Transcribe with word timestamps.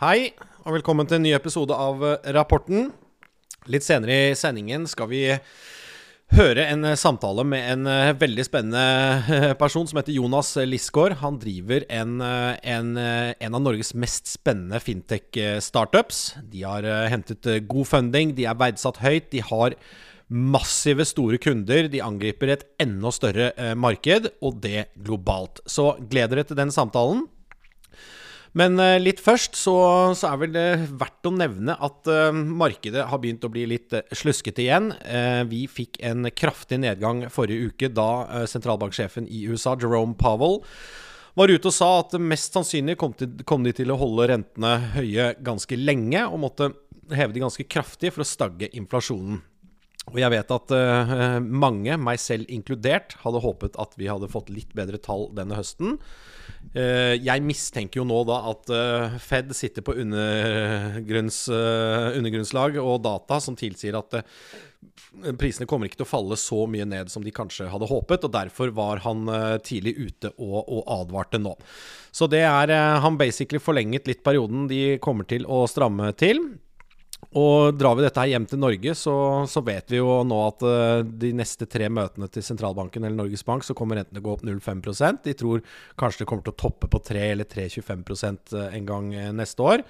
Hei, 0.00 0.30
og 0.64 0.78
velkommen 0.78 1.04
til 1.04 1.18
en 1.18 1.26
ny 1.26 1.34
episode 1.36 1.76
av 1.76 2.00
eh, 2.08 2.28
Rapporten. 2.32 2.86
Litt 3.68 3.84
senere 3.84 4.14
i 4.30 4.36
sendingen 4.38 4.86
skal 4.88 5.10
vi 5.10 5.18
høre 6.38 6.62
en 6.72 6.86
eh, 6.88 6.96
samtale 6.96 7.42
med 7.44 7.66
en 7.68 7.90
eh, 7.92 8.12
veldig 8.16 8.46
spennende 8.46 9.50
person 9.60 9.84
som 9.84 9.98
heter 10.00 10.14
Jonas 10.16 10.54
Lisgaard. 10.64 11.18
Han 11.20 11.36
driver 11.42 11.84
en, 11.92 12.14
en, 12.24 12.88
en 12.96 13.58
av 13.58 13.60
Norges 13.60 13.92
mest 13.92 14.30
spennende 14.38 14.80
fintech-startups. 14.80 16.22
De 16.48 16.64
har 16.64 16.88
hentet 17.12 17.50
god 17.68 17.90
funding, 17.90 18.32
de 18.38 18.46
er 18.48 18.56
verdsatt 18.56 19.02
høyt. 19.04 19.28
De 19.34 19.42
har 19.50 19.76
massive, 20.32 21.04
store 21.04 21.36
kunder. 21.44 21.90
De 21.92 22.00
angriper 22.00 22.54
et 22.54 22.64
enda 22.80 23.12
større 23.12 23.52
marked, 23.76 24.32
og 24.40 24.64
det 24.64 24.86
globalt. 24.96 25.60
Så 25.68 25.90
gled 26.08 26.32
dere 26.32 26.46
til 26.48 26.56
den 26.56 26.72
samtalen. 26.72 27.26
Men 28.58 28.80
uh, 28.82 28.96
litt 28.98 29.20
først 29.22 29.54
så, 29.58 29.74
så, 30.18 30.32
er 30.32 30.40
vel 30.40 30.54
det 30.54 30.66
verdt 30.98 31.28
å 31.28 31.34
nevne 31.34 31.76
at 31.78 32.08
uh, 32.10 32.30
markedet 32.34 33.06
har 33.06 33.20
begynt 33.22 33.46
å 33.46 33.52
bli 33.52 33.66
litt 33.70 33.94
uh, 33.94 34.02
sluskete 34.10 34.64
igjen. 34.64 34.90
vi 35.50 35.66
fikk 35.70 36.00
en 36.06 36.26
kraftig 36.34 36.80
nedgang 36.82 37.28
forrige 37.30 37.70
uke 37.70 37.90
da 37.94 38.46
sentralbanksjefen 38.50 39.28
i 39.30 39.44
USA, 39.50 39.76
Jerome 39.78 40.16
Powell, 40.18 40.60
var 41.38 41.52
ute 41.52 41.70
og 41.70 41.74
sa 41.74 41.90
at 42.00 42.16
mest 42.18 42.56
sannsynlig 42.56 42.96
kom, 42.98 43.14
til, 43.14 43.30
kom 43.46 43.62
de 43.64 43.72
til 43.76 43.92
å 43.92 43.98
holde 44.00 44.26
rentene 44.32 44.72
høye 44.96 45.30
ganske 45.46 45.78
lenge, 45.78 46.24
og 46.26 46.42
måtte 46.42 46.72
heve 47.14 47.34
de 47.34 47.44
ganske 47.44 47.66
kraftig 47.70 48.12
for 48.14 48.24
å 48.24 48.28
stagge 48.28 48.70
inflasjonen. 48.76 49.40
Og 50.10 50.18
jeg 50.18 50.32
vet 50.32 50.54
at 50.54 50.72
uh, 50.74 51.38
mange, 51.40 51.96
meg 52.00 52.20
selv 52.22 52.50
inkludert, 52.50 53.14
hadde 53.22 53.42
håpet 53.44 53.78
at 53.80 53.94
vi 54.00 54.10
hadde 54.10 54.30
fått 54.30 54.50
litt 54.52 54.72
bedre 54.76 54.98
tall 55.02 55.28
denne 55.36 55.58
høsten. 55.58 55.98
Uh, 56.74 57.14
jeg 57.14 57.44
mistenker 57.46 58.02
jo 58.02 58.06
nå 58.08 58.22
da 58.28 58.40
at 58.50 58.72
uh, 58.74 59.18
Fed 59.22 59.54
sitter 59.56 59.86
på 59.86 59.94
undergrunns, 60.02 61.44
undergrunnslag 61.50 62.80
og 62.82 63.04
data 63.06 63.38
som 63.42 63.56
tilsier 63.58 63.96
at 63.98 64.20
prisene 65.38 65.66
kommer 65.68 65.88
ikke 65.88 66.00
til 66.00 66.06
å 66.06 66.10
falle 66.10 66.36
så 66.38 66.64
mye 66.70 66.86
ned 66.88 67.10
som 67.12 67.24
de 67.24 67.32
kanskje 67.34 67.68
hadde 67.70 67.88
håpet, 67.90 68.24
og 68.26 68.34
derfor 68.34 68.70
var 68.74 69.02
han 69.04 69.26
tidlig 69.66 69.96
ute 69.98 70.30
og, 70.38 70.58
og 70.62 70.84
advarte 71.00 71.40
nå. 71.42 71.56
Så 72.14 72.26
det 72.30 72.42
er 72.46 72.72
Han 73.02 73.18
basically 73.18 73.60
forlenget 73.62 74.08
litt 74.08 74.22
perioden 74.26 74.68
de 74.70 74.98
kommer 75.02 75.28
til 75.28 75.46
å 75.46 75.64
stramme 75.70 76.12
til. 76.18 76.42
Og 77.30 77.76
drar 77.78 77.94
vi 77.94 78.02
dette 78.02 78.18
her 78.18 78.32
hjem 78.32 78.46
til 78.50 78.58
Norge, 78.58 78.92
så, 78.98 79.14
så 79.46 79.60
vet 79.62 79.92
vi 79.92 80.00
jo 80.00 80.16
nå 80.26 80.38
at 80.48 80.64
uh, 80.66 81.02
de 81.04 81.30
neste 81.38 81.68
tre 81.70 81.86
møtene 81.92 82.26
til 82.32 82.42
sentralbanken 82.42 83.06
eller 83.06 83.20
Norges 83.20 83.44
Bank, 83.46 83.62
så 83.62 83.76
kommer 83.78 84.00
rentene 84.00 84.22
gå 84.24 84.32
opp 84.32 84.42
0,5% 84.46 85.22
De 85.28 85.36
tror 85.38 85.62
kanskje 86.00 86.24
det 86.24 86.30
kommer 86.32 86.48
til 86.48 86.56
å 86.56 86.60
toppe 86.64 86.90
på 86.90 87.02
3 87.06 87.22
eller 87.36 87.46
3,25 87.46 88.26
eh, 88.58 88.74
en 88.80 88.88
gang 88.88 89.12
eh, 89.14 89.30
neste 89.36 89.62
år. 89.62 89.86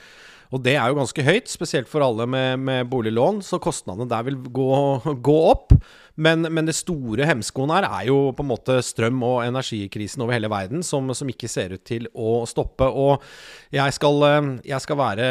Og 0.50 0.62
det 0.64 0.74
er 0.74 0.90
jo 0.90 0.98
ganske 0.98 1.22
høyt, 1.22 1.50
spesielt 1.50 1.90
for 1.90 2.02
alle 2.02 2.26
med, 2.26 2.58
med 2.66 2.88
boliglån, 2.90 3.38
så 3.46 3.60
kostnadene 3.62 4.10
der 4.10 4.24
vil 4.26 4.40
gå, 4.50 4.70
gå 5.28 5.36
opp. 5.50 5.74
Men, 6.20 6.42
men, 6.52 6.66
det 6.68 6.74
store 6.76 7.24
hemskoen 7.24 7.70
her 7.72 7.86
er 7.86 8.08
jo 8.10 8.16
på 8.36 8.44
en 8.44 8.50
måte 8.50 8.74
strøm- 8.84 9.22
og 9.24 9.38
energikrisen 9.46 10.20
over 10.20 10.34
hele 10.34 10.50
verden, 10.52 10.82
som, 10.84 11.06
som 11.16 11.30
ikke 11.32 11.48
ser 11.48 11.76
ut 11.78 11.84
til 11.86 12.08
å 12.12 12.42
stoppe. 12.50 12.84
Og 12.84 13.22
jeg 13.72 13.94
skal, 13.96 14.18
eh, 14.26 14.50
jeg 14.72 14.84
skal, 14.84 14.98
være 15.00 15.28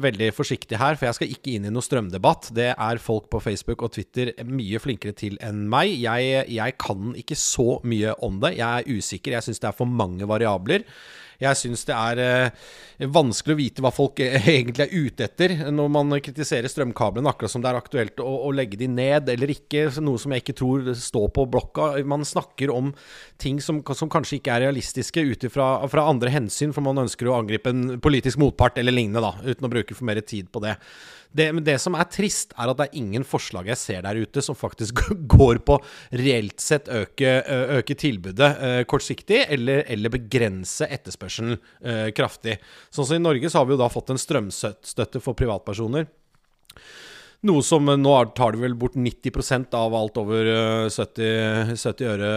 veldig 0.00 0.30
forsiktig 0.32 0.78
her, 0.80 0.96
for 0.96 1.10
jeg 1.10 1.18
skal 1.18 1.34
ikke 1.34 1.56
inn 1.56 1.68
i 1.68 1.74
noe 1.74 1.84
strømdebatt. 1.84 2.52
Det 2.56 2.70
er 2.72 3.02
folk 3.02 3.28
på 3.34 3.42
Facebook 3.42 3.84
og 3.84 3.92
Twitter 3.98 4.32
mye 4.48 4.80
flinkere 4.80 5.16
til 5.18 5.36
enn 5.44 5.66
meg. 5.68 5.92
Jeg, 5.98 6.46
jeg 6.54 6.78
kan 6.80 7.12
ikke 7.20 7.36
så 7.36 7.82
mye 7.84 8.14
om 8.24 8.40
det. 8.46 8.54
Jeg 8.62 8.70
er 8.86 8.96
usikker. 9.02 9.36
Jeg 9.36 9.48
syns 9.50 9.60
det 9.60 9.68
er 9.72 9.76
for 9.76 9.90
mange 9.90 10.30
variabler. 10.30 10.86
Jeg 11.42 11.58
syns 11.58 11.84
det 11.88 11.94
er 11.94 12.20
eh, 12.22 13.08
vanskelig 13.14 13.54
å 13.54 13.58
vite 13.58 13.84
hva 13.84 13.92
folk 13.94 14.20
eh, 14.22 14.48
egentlig 14.56 14.86
er 14.86 15.06
ute 15.06 15.26
etter 15.26 15.54
når 15.74 15.90
man 15.96 16.16
kritiserer 16.24 16.70
strømkablene, 16.70 17.30
akkurat 17.30 17.54
som 17.54 17.64
det 17.64 17.72
er 17.72 17.78
aktuelt 17.80 18.22
å, 18.22 18.28
å, 18.48 18.52
legge 18.54 18.78
de 18.80 18.88
ned 18.90 19.30
eller 19.32 19.54
ikke. 19.54 19.86
Noe 20.04 20.20
som 20.20 20.34
jeg 20.34 20.44
ikke 20.44 20.58
tror 20.60 20.92
står 20.98 21.30
på 21.34 21.46
blokka. 21.50 21.90
Man 22.06 22.26
snakker 22.28 22.72
om 22.74 22.92
ting 23.40 23.60
som, 23.64 23.82
som 23.96 24.12
kanskje 24.12 24.38
ikke 24.38 24.54
er 24.54 24.66
realistiske 24.68 25.24
ut 25.24 25.48
fra 25.52 26.06
andre 26.06 26.32
hensyn, 26.34 26.74
for 26.74 26.86
man 26.86 27.02
ønsker 27.04 27.30
å 27.30 27.38
angripe 27.40 27.72
en 27.72 27.98
politisk 28.04 28.40
motpart 28.42 28.78
eller 28.80 28.94
lignende, 28.94 29.24
da, 29.24 29.34
uten 29.44 29.66
å 29.66 29.72
bruke 29.72 29.96
for 29.96 30.06
mer 30.08 30.22
tid 30.24 30.50
på 30.54 30.62
det. 30.64 30.78
Det, 31.34 31.48
det, 31.66 31.76
som 31.82 31.96
er 31.98 32.06
trist, 32.10 32.54
er 32.54 32.70
at 32.70 32.78
det 32.78 32.88
er 32.88 32.98
ingen 33.00 33.26
forslag 33.26 33.68
jeg 33.72 33.80
ser 33.80 34.04
der 34.06 34.20
ute 34.22 34.42
som 34.44 34.58
faktisk 34.58 35.02
går 35.34 35.60
på 35.66 35.78
reelt 36.14 36.62
sett 36.62 36.90
øke, 36.92 37.36
øke 37.78 37.96
tilbudet 37.98 38.50
uh, 38.60 38.80
kortsiktig, 38.88 39.42
eller, 39.50 39.82
eller, 39.90 40.14
begrense 40.14 40.86
etterspørselen 40.86 41.56
uh, 41.58 42.10
kraftig. 42.14 42.60
Sånn 42.94 43.08
som 43.08 43.18
I 43.18 43.24
Norge 43.24 43.50
så 43.50 43.60
har 43.60 43.68
vi 43.68 43.74
jo 43.74 43.82
da 43.82 43.90
fått 43.92 44.14
en 44.14 44.20
strømstøtte 44.20 45.22
for 45.24 45.36
privatpersoner 45.38 46.06
noe 47.44 47.62
som 47.64 47.84
nå 47.84 48.12
tar 48.36 48.54
det 48.54 48.60
vel 48.62 48.74
bort 48.78 48.94
90% 48.96 49.74
av 49.76 49.94
alt 49.96 50.16
over 50.20 50.48
70, 50.92 51.24
eh, 51.24 51.72
70 51.76 52.08
øre 52.14 52.30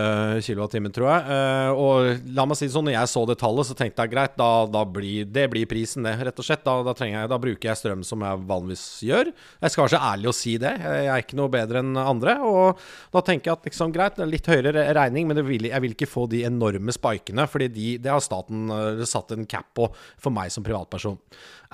kilowattimen, 0.43 0.93
tror 0.93 1.07
jeg. 1.09 1.35
Eh, 1.35 1.69
og 1.71 2.27
la 2.35 2.45
meg 2.47 2.59
si 2.59 2.67
det 2.67 2.73
sånn, 2.75 2.87
når 2.89 2.97
jeg 2.97 3.11
så 3.13 3.23
det 3.29 3.37
tallet, 3.39 3.69
så 3.69 3.77
tenkte 3.77 4.03
jeg 4.03 4.13
greit, 4.13 4.35
da, 4.39 4.49
da 4.67 4.83
blir, 4.83 5.27
det 5.31 5.47
blir 5.53 5.69
prisen, 5.69 6.03
det, 6.03 6.17
rett 6.27 6.41
og 6.41 6.47
slett. 6.47 6.65
Da, 6.67 6.75
da, 6.83 6.95
jeg, 7.07 7.31
da, 7.31 7.39
bruker 7.39 7.71
jeg 7.71 7.79
strøm 7.79 8.03
som 8.07 8.25
jeg 8.27 8.43
vanligvis 8.49 8.85
gjør. 9.07 9.31
Jeg 9.63 9.73
skal 9.73 9.85
være 9.85 9.95
så 9.95 10.03
ærlig 10.11 10.31
å 10.31 10.35
si 10.35 10.57
det. 10.61 10.73
Jeg 10.83 11.11
er 11.13 11.23
ikke 11.23 11.39
noe 11.39 11.53
bedre 11.55 11.83
enn 11.83 11.95
andre. 12.03 12.37
Og 12.43 12.83
da 13.15 13.23
tenker 13.23 13.51
jeg 13.51 13.61
at 13.61 13.69
liksom, 13.71 13.95
greit, 13.95 14.19
litt 14.27 14.51
høyere 14.51 14.89
regning, 14.97 15.29
men 15.31 15.43
vil, 15.47 15.69
jeg 15.71 15.85
vil 15.85 15.95
ikke 15.95 16.11
få 16.11 16.27
de 16.31 16.43
enorme 16.47 16.95
spikene, 16.95 17.47
fordi 17.47 17.71
de, 17.71 17.87
det 18.03 18.11
har 18.11 18.23
staten 18.23 18.67
satt 19.07 19.31
en 19.35 19.47
cap 19.47 19.71
på 19.77 19.87
for 20.19 20.33
meg 20.33 20.51
som 20.51 20.65
privatperson. 20.65 21.19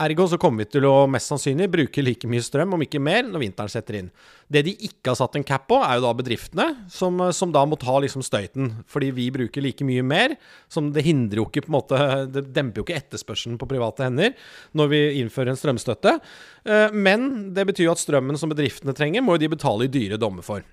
Ergo 0.02 0.26
så 0.30 0.40
kommer 0.42 0.64
vi 0.64 0.74
til 0.74 0.88
å 0.90 1.06
mest 1.12 1.30
sannsynlig 1.30 1.68
bruke 1.72 2.02
like 2.02 2.30
mye 2.30 2.42
strøm, 2.42 2.74
om 2.74 2.82
ikke 2.86 3.02
mer, 3.04 3.28
når 3.28 3.44
vinteren 3.44 3.72
setter 3.72 4.00
inn. 4.00 4.10
Det 4.50 4.64
de 4.66 4.74
ikke 4.88 5.12
har 5.12 5.20
satt 5.20 5.38
en 5.38 5.46
cap 5.46 5.68
på, 5.70 5.78
er 5.86 6.00
jo 6.00 6.06
da 6.08 6.14
bedriftene, 6.18 6.68
som, 6.92 7.22
som 7.36 7.54
da 7.54 7.64
må 7.70 7.78
ta 7.82 8.00
liksom 8.02 8.26
støyten. 8.26 8.72
Fordi 8.90 9.12
vi 9.14 9.30
bruker 9.34 9.66
like 9.66 9.86
mye 9.86 10.06
mer. 10.06 10.38
Som 10.72 10.92
det 10.96 11.06
hindrer 11.06 11.44
jo 11.44 11.48
ikke 11.48 11.66
på 11.66 11.72
en 11.72 11.78
måte 11.78 12.00
Det 12.34 12.46
demper 12.56 12.82
jo 12.82 12.88
ikke 12.88 13.00
etterspørselen 13.00 13.60
på 13.62 13.70
private 13.70 14.08
hender 14.08 14.34
når 14.78 14.90
vi 14.92 15.02
innfører 15.22 15.54
en 15.54 15.60
strømstøtte. 15.60 16.18
Eh, 16.66 16.94
men 16.94 17.54
det 17.56 17.68
betyr 17.70 17.88
jo 17.88 17.96
at 17.96 18.02
strømmen 18.02 18.40
som 18.40 18.52
bedriftene 18.52 18.96
trenger, 18.98 19.26
må 19.26 19.38
jo 19.38 19.46
de 19.46 19.54
betale 19.54 19.88
i 19.88 19.94
dyre 19.94 20.20
dommer 20.22 20.46
for. 20.46 20.66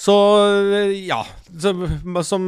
Så 0.00 0.14
ja, 1.04 1.18
som 2.24 2.46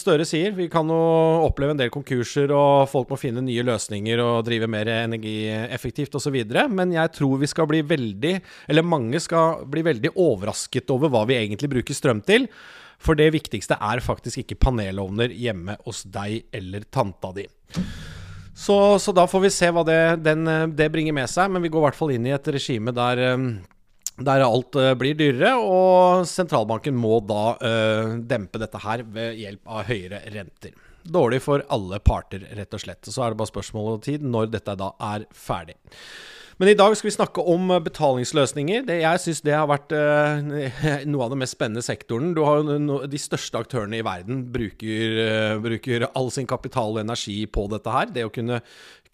Støre 0.00 0.24
sier, 0.24 0.54
vi 0.56 0.64
kan 0.72 0.88
jo 0.88 0.96
oppleve 1.44 1.74
en 1.74 1.80
del 1.82 1.90
konkurser, 1.92 2.48
og 2.56 2.88
folk 2.88 3.12
må 3.12 3.18
finne 3.20 3.42
nye 3.44 3.66
løsninger 3.68 4.22
og 4.24 4.46
drive 4.46 4.68
mer 4.72 4.88
energieffektivt 4.94 6.16
osv. 6.16 6.38
Men 6.72 6.94
jeg 6.96 7.12
tror 7.18 7.42
vi 7.42 7.50
skal 7.52 7.68
bli 7.68 7.82
veldig, 7.84 8.32
eller 8.72 8.88
mange 8.88 9.20
skal 9.20 9.66
bli 9.68 9.84
veldig 9.90 10.14
overrasket 10.14 10.94
over 10.96 11.12
hva 11.12 11.26
vi 11.28 11.36
egentlig 11.36 11.74
bruker 11.76 12.00
strøm 12.00 12.24
til. 12.24 12.48
For 12.96 13.18
det 13.18 13.28
viktigste 13.36 13.76
er 13.76 14.00
faktisk 14.00 14.46
ikke 14.46 14.60
panelovner 14.64 15.36
hjemme 15.36 15.76
hos 15.84 16.06
deg 16.08 16.48
eller 16.56 16.88
tanta 16.88 17.36
di. 17.36 17.44
Så, 18.56 18.96
så 19.04 19.12
da 19.12 19.28
får 19.28 19.44
vi 19.44 19.52
se 19.52 19.68
hva 19.68 19.84
det, 19.84 20.00
den, 20.24 20.48
det 20.72 20.88
bringer 20.96 21.12
med 21.12 21.28
seg, 21.28 21.52
men 21.52 21.60
vi 21.60 21.68
går 21.68 21.82
i 21.82 21.90
hvert 21.90 22.00
fall 22.00 22.16
inn 22.16 22.24
i 22.24 22.32
et 22.32 22.54
regime 22.56 22.96
der 22.96 23.26
der 24.16 24.44
alt 24.46 24.76
uh, 24.80 24.94
blir 24.96 25.16
dyrere, 25.18 25.54
og 25.60 26.26
sentralbanken 26.28 26.96
må 26.96 27.18
da 27.28 27.44
uh, 27.60 28.14
dempe 28.24 28.60
dette 28.62 28.80
her 28.80 29.04
ved 29.12 29.36
hjelp 29.42 29.72
av 29.76 29.90
høyere 29.90 30.22
renter. 30.32 30.76
Dårlig 31.06 31.42
for 31.44 31.62
alle 31.70 32.00
parter, 32.02 32.46
rett 32.58 32.74
og 32.74 32.82
slett. 32.82 33.06
Så 33.06 33.22
er 33.22 33.32
det 33.32 33.40
bare 33.40 33.52
spørsmål 33.52 33.92
om 33.92 34.00
tid 34.02 34.24
når 34.26 34.50
dette 34.56 34.74
da 34.78 34.90
er 35.12 35.28
ferdig. 35.36 35.76
Men 36.56 36.70
i 36.70 36.74
dag 36.74 36.94
skal 36.96 37.10
vi 37.10 37.12
snakke 37.12 37.42
om 37.52 37.68
betalingsløsninger. 37.84 38.86
Det, 38.88 38.94
jeg 39.02 39.20
syns 39.20 39.42
det 39.44 39.52
har 39.52 39.66
vært 39.68 39.92
uh, 39.92 40.40
noe 41.10 41.26
av 41.26 41.34
den 41.34 41.42
mest 41.42 41.52
spennende 41.52 41.84
sektoren. 41.84 42.30
Har 42.40 42.64
no, 42.80 43.02
De 43.04 43.20
største 43.20 43.60
aktørene 43.60 43.98
i 43.98 44.06
verden 44.06 44.40
bruker, 44.54 45.18
uh, 45.20 45.58
bruker 45.60 46.06
all 46.14 46.32
sin 46.32 46.48
kapital 46.48 46.96
og 46.96 47.02
energi 47.02 47.42
på 47.44 47.66
dette 47.74 47.92
her. 47.92 48.08
Det 48.14 48.24
å 48.24 48.32
kunne 48.32 48.62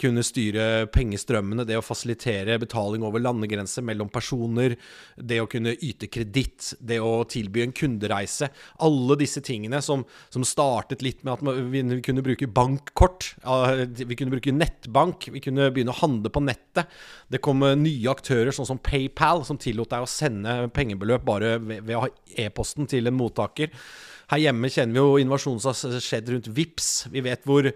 kunne 0.00 0.22
styre 0.25 0.86
pengestrømmene, 0.92 1.66
det 1.69 1.76
å 1.78 1.84
fasilitere 1.84 2.58
betaling 2.62 3.05
over 3.06 3.22
landegrenser 3.22 3.84
mellom 3.87 4.11
personer, 4.12 4.76
det 5.16 5.40
å 5.43 5.49
kunne 5.50 5.75
yte 5.75 6.08
kreditt, 6.12 6.72
det 6.81 6.99
å 7.02 7.22
tilby 7.28 7.64
en 7.64 7.75
kundereise. 7.76 8.49
Alle 8.84 9.19
disse 9.20 9.43
tingene 9.44 9.82
som, 9.84 10.05
som 10.32 10.46
startet 10.46 11.05
litt 11.05 11.22
med 11.26 11.34
at 11.37 11.44
vi, 11.72 11.84
vi 11.94 12.00
kunne 12.05 12.25
bruke 12.25 12.49
bankkort, 12.49 13.32
vi 13.43 14.19
kunne 14.19 14.34
bruke 14.34 14.55
nettbank, 14.56 15.28
vi 15.34 15.44
kunne 15.44 15.70
begynne 15.75 15.94
å 15.94 16.02
handle 16.02 16.32
på 16.32 16.44
nettet. 16.44 16.88
Det 17.32 17.40
kom 17.40 17.64
nye 17.81 18.12
aktører, 18.12 18.52
sånn 18.52 18.69
som 18.69 18.81
PayPal, 18.82 19.43
som 19.49 19.58
tillot 19.61 19.90
deg 19.90 20.05
å 20.05 20.11
sende 20.11 20.56
pengebeløp 20.76 21.25
bare 21.25 21.56
ved 21.62 21.94
å 21.96 22.05
ha 22.05 22.11
e-posten 22.44 22.88
til 22.90 23.08
en 23.08 23.17
mottaker. 23.17 23.73
Her 24.32 24.40
hjemme 24.40 24.70
kjenner 24.73 24.96
vi 24.96 25.00
jo 25.02 25.19
innovasjonen 25.20 25.61
som 25.61 25.75
har 25.93 26.00
skjedd 26.00 26.31
rundt 26.32 26.46
VIPS. 26.56 26.88
Vi 27.12 27.20
vet 27.25 27.43
hvor 27.49 27.67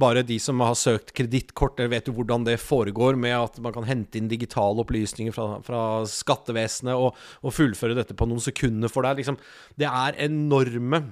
bare 0.00 0.22
de 0.24 0.38
som 0.40 0.62
har 0.64 0.76
søkt 0.78 1.12
kredittkort, 1.16 1.82
vet 1.92 2.08
jo 2.08 2.14
hvordan 2.16 2.46
det 2.46 2.56
foregår 2.62 3.18
med 3.20 3.36
at 3.36 3.58
man 3.60 3.74
kan 3.74 3.84
hente 3.88 4.16
inn 4.16 4.30
digitale 4.30 4.80
opplysninger 4.80 5.34
fra, 5.36 5.58
fra 5.66 5.82
skattevesenet 6.08 6.96
og, 6.96 7.20
og, 7.42 7.52
fullføre 7.52 7.98
dette 7.98 8.16
på 8.16 8.28
noen 8.30 8.40
sekunder 8.40 8.92
for 8.92 9.04
deg. 9.04 9.20
Liksom, 9.20 9.36
det 9.76 9.90
er 9.90 10.16
enorme 10.24 11.02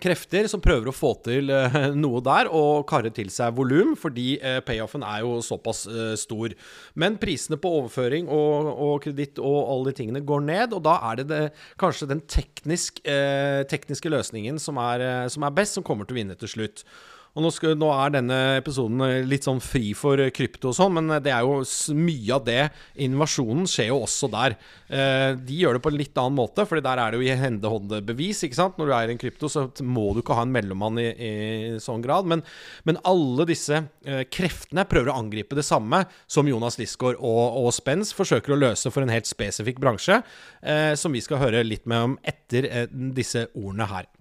krefter 0.00 0.46
som 0.48 0.62
prøver 0.64 0.88
å 0.88 0.94
få 0.94 1.12
til 1.26 1.50
eh, 1.52 1.76
noe 2.04 2.22
der 2.24 2.48
og 2.48 2.86
karre 2.88 3.12
til 3.14 3.28
seg 3.32 3.52
volum, 3.58 3.92
fordi 3.98 4.36
eh, 4.40 4.60
payoffen 4.64 5.04
er 5.04 5.20
jo 5.24 5.36
såpass 5.44 5.84
eh, 5.90 6.14
stor. 6.20 6.54
Men 6.96 7.18
prisene 7.20 7.58
på 7.60 7.74
overføring 7.80 8.30
og, 8.32 8.72
og 8.72 8.94
kreditt 9.04 9.40
og 9.42 9.58
alle 9.60 9.92
de 9.92 9.98
tingene 10.00 10.24
går 10.24 10.44
ned, 10.48 10.76
og 10.76 10.84
da 10.86 10.98
er 11.10 11.20
det, 11.20 11.28
det 11.32 11.42
kanskje 11.80 12.08
den 12.14 12.24
teknisk, 12.24 13.02
eh, 13.04 13.62
tekniske 13.68 14.12
løsningen 14.12 14.60
som 14.62 14.80
er, 14.80 15.28
som 15.32 15.44
er 15.44 15.56
best, 15.56 15.76
som 15.76 15.86
kommer 15.86 16.08
til 16.08 16.16
å 16.16 16.22
vinne 16.22 16.38
til 16.40 16.54
slutt. 16.56 16.86
Og 17.32 17.40
nå, 17.40 17.48
skal, 17.48 17.72
nå, 17.80 17.88
er 17.96 18.12
denne 18.12 18.38
episoden 18.58 19.00
eh, 19.06 19.22
litt 19.24 19.46
sånn 19.46 19.60
fri 19.64 19.94
for 19.96 20.20
eh, 20.20 20.28
krypto 20.36 20.68
og 20.68 20.76
sånn, 20.76 20.98
men 20.98 21.14
eh, 21.14 21.22
det 21.24 21.32
er 21.32 21.46
jo 21.46 21.62
mye 21.96 22.34
av 22.36 22.44
det. 22.44 22.58
Innovasjonen 23.06 23.64
skjer 23.70 23.88
jo 23.88 24.02
også 24.04 24.28
der. 24.34 24.56
Eh, 24.92 25.30
de 25.40 25.62
gjør 25.62 25.78
det 25.78 25.82
på 25.86 25.94
en 25.94 25.96
litt 25.96 26.20
annen 26.20 26.36
måte, 26.36 26.66
Fordi 26.68 26.84
der 26.84 27.00
er 27.00 27.12
det 27.14 27.22
jo 27.22 27.24
i 27.24 27.38
hendehåndbevis. 27.40 28.44
ikke 28.44 28.60
sant? 28.60 28.76
Når 28.76 28.90
du 28.90 28.94
er 28.98 29.14
en 29.14 29.22
krypto, 29.24 29.48
så 29.48 29.64
må 29.80 30.10
du 30.12 30.20
ikke 30.20 30.36
ha 30.36 30.44
en 30.44 30.52
mellommann 30.52 31.00
i, 31.00 31.08
i 31.08 31.32
sånn 31.80 32.04
grad. 32.04 32.28
Men, 32.28 32.44
men 32.84 33.00
alle 33.08 33.48
disse 33.48 33.80
eh, 33.80 34.24
kreftene 34.28 34.84
prøver 34.92 35.14
å 35.14 35.18
angripe 35.24 35.56
det 35.56 35.64
samme 35.64 36.04
som 36.28 36.50
Jonas 36.52 36.76
Lisgaard 36.82 37.16
og, 37.16 37.62
og 37.64 37.72
Spence 37.72 38.12
forsøker 38.16 38.52
å 38.52 38.60
løse 38.60 38.92
for 38.92 39.06
en 39.06 39.12
helt 39.12 39.30
spesifikk 39.30 39.80
bransje, 39.80 40.20
eh, 40.60 40.92
som 41.00 41.16
vi 41.16 41.24
skal 41.24 41.40
høre 41.40 41.64
litt 41.64 41.88
med 41.88 42.10
om 42.12 42.18
etter 42.28 42.90
disse 42.92 43.48
ordene 43.56 43.88
her. 43.88 44.12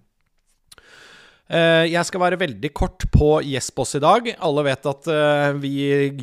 Eh, 1.51 1.89
jeg 1.91 2.07
skal 2.07 2.21
være 2.23 2.37
veldig 2.39 2.69
kort 2.71 3.03
på 3.11 3.41
Yesboss 3.43 3.97
i 3.97 3.99
dag. 3.99 4.29
Alle 4.39 4.61
vet 4.69 4.85
at 4.87 5.07
eh, 5.11 5.47
vi 5.59 5.73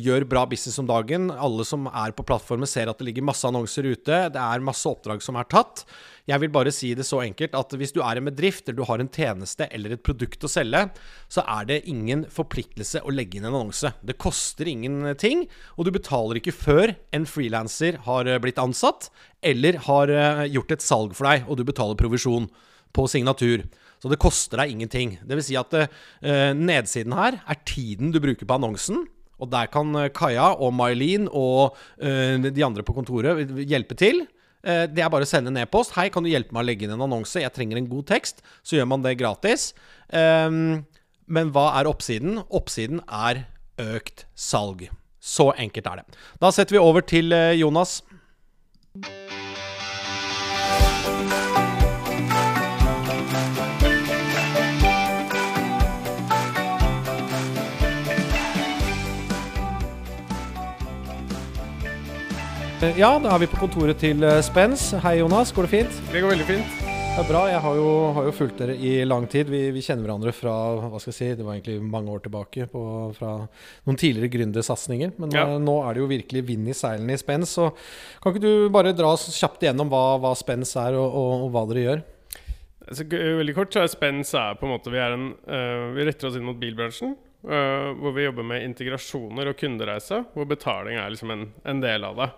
gjør 0.01 0.23
bra 0.25 0.41
business 0.49 0.79
om 0.81 0.87
dagen. 0.89 1.27
Alle 1.29 1.65
som 1.69 1.85
er 1.85 2.15
på 2.17 2.23
plattformen, 2.25 2.65
ser 2.69 2.89
at 2.89 2.97
det 2.97 3.05
ligger 3.05 3.27
masse 3.27 3.45
annonser 3.45 3.85
ute. 3.85 4.23
Det 4.33 4.41
er 4.41 4.63
masse 4.65 4.89
oppdrag 4.89 5.21
som 5.21 5.37
er 5.37 5.45
tatt. 5.51 5.83
Jeg 6.29 6.41
vil 6.41 6.49
bare 6.53 6.73
si 6.73 6.95
det 6.97 7.05
så 7.05 7.19
enkelt 7.21 7.53
at 7.57 7.75
hvis 7.77 7.93
du 7.93 7.99
er 8.01 8.17
en 8.17 8.25
bedrift, 8.25 8.65
eller 8.65 8.79
du 8.79 8.89
har 8.89 9.03
en 9.03 9.11
tjeneste 9.13 9.67
eller 9.69 9.93
et 9.93 10.01
produkt 10.05 10.47
å 10.47 10.49
selge, 10.49 10.81
så 11.29 11.43
er 11.45 11.67
det 11.69 11.77
ingen 11.93 12.23
forpliktelse 12.33 13.03
å 13.05 13.13
legge 13.13 13.37
inn 13.37 13.45
en 13.45 13.53
annonse. 13.53 13.91
Det 14.01 14.17
koster 14.17 14.69
ingenting, 14.71 15.45
og 15.77 15.85
du 15.85 15.91
betaler 15.93 16.41
ikke 16.41 16.55
før 16.57 16.95
en 17.13 17.29
frilanser 17.29 18.01
har 18.07 18.25
eh, 18.25 18.41
blitt 18.41 18.61
ansatt, 18.61 19.11
eller 19.45 19.77
har 19.85 20.09
gjort 20.51 20.73
et 20.73 20.83
salg 20.83 21.13
for 21.15 21.29
deg, 21.29 21.45
og 21.45 21.61
du 21.61 21.63
betaler 21.69 22.01
provisjon 22.01 22.49
på 22.97 23.05
signatur. 23.07 23.63
Så 23.99 24.11
det 24.11 24.19
koster 24.21 24.61
deg 24.61 24.73
ingenting. 24.73 25.17
Vil 25.27 25.41
si 25.43 25.57
at 25.59 25.75
uh, 25.75 25.87
nedsiden 26.55 27.15
her 27.17 27.39
er 27.43 27.63
tiden 27.67 28.13
du 28.15 28.21
bruker 28.23 28.47
på 28.47 28.59
annonsen. 28.59 29.03
Og 29.39 29.51
der 29.51 29.69
kan 29.71 29.91
uh, 29.95 30.07
Kaja 30.15 30.53
og 30.55 30.73
Mylene 30.75 31.31
og 31.35 31.75
uh, 31.99 32.49
de 32.49 32.65
andre 32.65 32.85
på 32.85 32.95
kontoret 32.95 33.51
hjelpe 33.67 33.97
til. 33.99 34.25
det 34.59 34.99
er 34.99 35.07
bare 35.07 35.23
å 35.23 35.29
sende 35.29 35.47
en 35.53 35.61
e-post. 35.61 35.93
'Hei, 35.95 36.09
kan 36.11 36.23
du 36.23 36.27
hjelpe 36.27 36.51
meg 36.51 36.65
å 36.65 36.67
legge 36.67 36.83
inn 36.83 36.91
en 36.91 37.05
annonse? 37.05 37.39
Jeg 37.39 37.53
trenger 37.55 37.77
en 37.79 37.87
god 37.87 38.09
tekst.' 38.09 38.41
Så 38.59 38.75
gjør 38.75 38.89
man 38.91 39.05
det 39.05 39.15
gratis. 39.15 39.71
Um, 40.11 40.83
men 41.31 41.53
hva 41.55 41.79
er 41.79 41.87
oppsiden? 41.87 42.41
Oppsiden 42.51 42.99
er 43.07 43.45
økt 43.79 44.25
salg. 44.35 44.89
Så 45.23 45.53
enkelt 45.55 45.87
er 45.87 46.01
det. 46.01 46.19
Da 46.43 46.51
setter 46.51 46.75
vi 46.75 46.83
over 46.83 47.07
til 47.07 47.31
Jonas. 47.55 48.01
Ja, 62.79 63.09
da 63.19 63.33
er 63.33 63.41
vi 63.41 63.47
på 63.51 63.57
kontoret 63.59 63.97
til 63.99 64.21
eh, 64.23 64.37
Spence. 64.45 64.95
Hei, 65.03 65.17
Jonas. 65.19 65.49
Går 65.51 65.65
det 65.67 65.71
fint? 65.73 65.97
Det 66.13 66.21
går 66.23 66.31
veldig 66.31 66.45
fint. 66.47 66.77
Det 66.79 67.25
er 67.25 67.27
bra. 67.27 67.41
Jeg 67.51 67.59
har 67.65 67.75
jo, 67.75 67.87
har 68.15 68.27
jo 68.29 68.35
fulgt 68.37 68.61
dere 68.61 68.77
i 68.79 68.93
lang 69.03 69.25
tid. 69.27 69.49
Vi, 69.51 69.59
vi, 69.75 69.83
kjenner 69.83 70.07
hverandre 70.07 70.31
fra 70.31 70.53
hva 70.79 71.01
skal 71.01 71.11
jeg 71.11 71.17
si, 71.17 71.27
det 71.35 71.43
var 71.43 71.57
egentlig 71.57 71.75
mange 71.83 72.13
år 72.15 72.23
tilbake. 72.23 72.69
På, 72.71 72.83
fra 73.17 73.33
noen 73.83 73.99
tidligere 73.99 74.31
gründersatsinger. 74.31 75.11
Men 75.19 75.35
ja. 75.35 75.43
nå 75.59 75.75
er 75.83 75.97
det 75.97 76.03
jo 76.05 76.09
virkelig 76.13 76.45
vind 76.47 76.71
i 76.71 76.77
seilene 76.77 77.19
i 77.19 77.19
Spence. 77.19 77.51
Så 77.59 77.67
kan 78.23 78.31
ikke 78.31 78.45
du 78.47 78.71
bare 78.71 78.95
dra 78.95 79.11
oss 79.17 79.27
kjapt 79.35 79.67
igjennom 79.67 79.91
hva, 79.91 80.03
hva 80.23 80.31
Spence 80.39 80.79
er, 80.79 80.95
og, 80.95 81.11
og, 81.11 81.45
og, 81.49 81.51
hva 81.55 81.67
dere 81.73 81.83
gjør? 81.83 82.03
Altså, 82.87 83.11
veldig 83.43 83.59
kort 83.59 83.75
så 83.75 83.83
er 83.83 83.91
Spence 83.91 84.39
er 84.39 84.55
på 84.55 84.69
en 84.69 84.77
måte 84.77 84.95
Vi, 84.95 85.03
en, 85.03 85.33
uh, 85.51 85.89
vi 85.99 86.07
retter 86.07 86.31
oss 86.31 86.39
inn 86.39 86.47
mot 86.47 86.63
bilbransjen. 86.63 87.17
Uh, 87.43 87.91
hvor 87.99 88.15
vi 88.15 88.23
jobber 88.23 88.47
med 88.55 88.63
integrasjoner 88.71 89.51
og 89.51 89.59
kundereise. 89.59 90.23
Hvor 90.31 90.47
betaling 90.47 90.95
er 90.95 91.11
liksom 91.11 91.35
en, 91.35 91.49
en 91.67 91.83
del 91.83 92.07
av 92.07 92.23
det. 92.23 92.35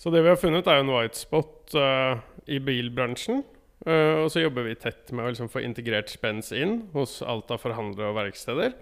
Så 0.00 0.12
det 0.12 0.22
vi 0.24 0.32
har 0.32 0.40
funnet, 0.40 0.64
er 0.64 0.80
jo 0.80 0.86
en 0.86 0.94
white 0.94 1.18
spot 1.20 1.74
uh, 1.76 2.22
i 2.48 2.56
bilbransjen. 2.64 3.42
Uh, 3.84 4.24
og 4.24 4.30
så 4.32 4.46
jobber 4.46 4.64
vi 4.64 4.78
tett 4.80 5.12
med 5.12 5.26
å 5.26 5.32
liksom, 5.32 5.50
få 5.52 5.60
integrert 5.64 6.08
spens 6.12 6.54
inn 6.56 6.86
hos 6.94 7.18
alt 7.20 7.52
av 7.52 7.60
forhandlere 7.60 8.12
og 8.12 8.16
verksteder. 8.16 8.76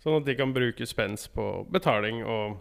Sånn 0.00 0.20
at 0.20 0.28
de 0.28 0.36
kan 0.38 0.54
bruke 0.54 0.86
spens 0.88 1.26
på 1.34 1.46
betaling 1.74 2.22
og 2.22 2.60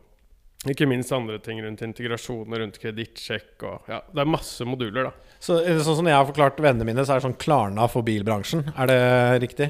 ikke 0.67 0.89
minst 0.89 1.13
andre 1.15 1.38
ting 1.39 1.61
rundt 1.63 1.85
integrasjoner, 1.85 2.59
rundt 2.59 2.79
kredittsjekk 2.81 3.63
og 3.63 3.85
ja, 3.88 4.01
Det 4.11 4.25
er 4.25 4.27
masse 4.27 4.65
moduler, 4.67 5.07
da. 5.07 5.35
Så 5.39 5.61
sånn 5.85 6.01
som 6.01 6.09
jeg 6.09 6.17
har 6.17 6.27
forklart 6.27 6.59
vennene 6.59 6.89
mine, 6.89 7.06
så 7.06 7.15
er 7.15 7.21
det 7.21 7.29
sånn 7.29 7.38
Klarna 7.39 7.85
for 7.88 8.03
bilbransjen. 8.03 8.65
Er 8.75 8.89
det 8.91 9.03
riktig? 9.45 9.69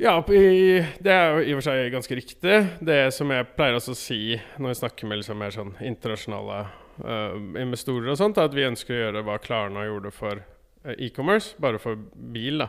Ja, 0.00 0.16
det 0.26 1.12
er 1.12 1.36
jo 1.36 1.44
i 1.44 1.52
og 1.54 1.60
for 1.60 1.68
seg 1.68 1.92
ganske 1.94 2.18
riktig. 2.18 2.56
Det 2.82 2.98
som 3.14 3.30
jeg 3.30 3.46
pleier 3.54 3.78
å 3.78 3.94
si 3.94 4.40
når 4.58 4.72
vi 4.72 4.80
snakker 4.80 5.06
med 5.06 5.20
liksom 5.20 5.38
mer 5.38 5.54
sånn 5.54 5.76
internasjonale 5.86 6.64
investorer 7.58 8.12
og 8.12 8.18
sånt, 8.20 8.38
at 8.38 8.54
vi 8.54 8.66
ønsker 8.68 8.94
å 8.94 9.00
gjøre 9.00 9.24
hva 9.26 9.38
Klarna 9.42 9.86
gjorde 9.88 10.12
for 10.14 10.40
uh, 10.40 10.92
e-commerce, 10.94 11.56
bare 11.62 11.80
for 11.82 11.98
bil. 12.14 12.62
da. 12.62 12.68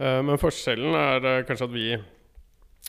Uh, 0.00 0.20
men 0.26 0.40
forskjellen 0.40 0.96
er 0.98 1.46
kanskje 1.48 1.70
at 1.70 1.76
vi 1.76 1.86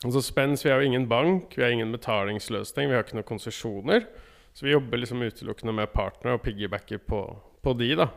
Altså 0.04 0.20
Spens, 0.20 0.60
vi 0.60 0.68
har 0.68 0.82
jo 0.82 0.88
ingen 0.90 1.06
bank, 1.08 1.54
vi 1.56 1.62
har 1.62 1.70
ingen 1.72 1.92
betalingsløsning, 1.94 2.90
vi 2.90 2.96
har 2.96 3.06
ikke 3.06 3.16
noen 3.16 3.28
konsesjoner. 3.28 4.02
Så 4.52 4.66
vi 4.66 4.74
jobber 4.74 5.00
liksom 5.00 5.22
utelukkende 5.24 5.72
med 5.72 5.94
partnere 5.94 6.36
og 6.36 6.42
piggybacker 6.44 7.00
på, 7.08 7.22
på 7.64 7.72
de, 7.78 7.88
da. 8.02 8.10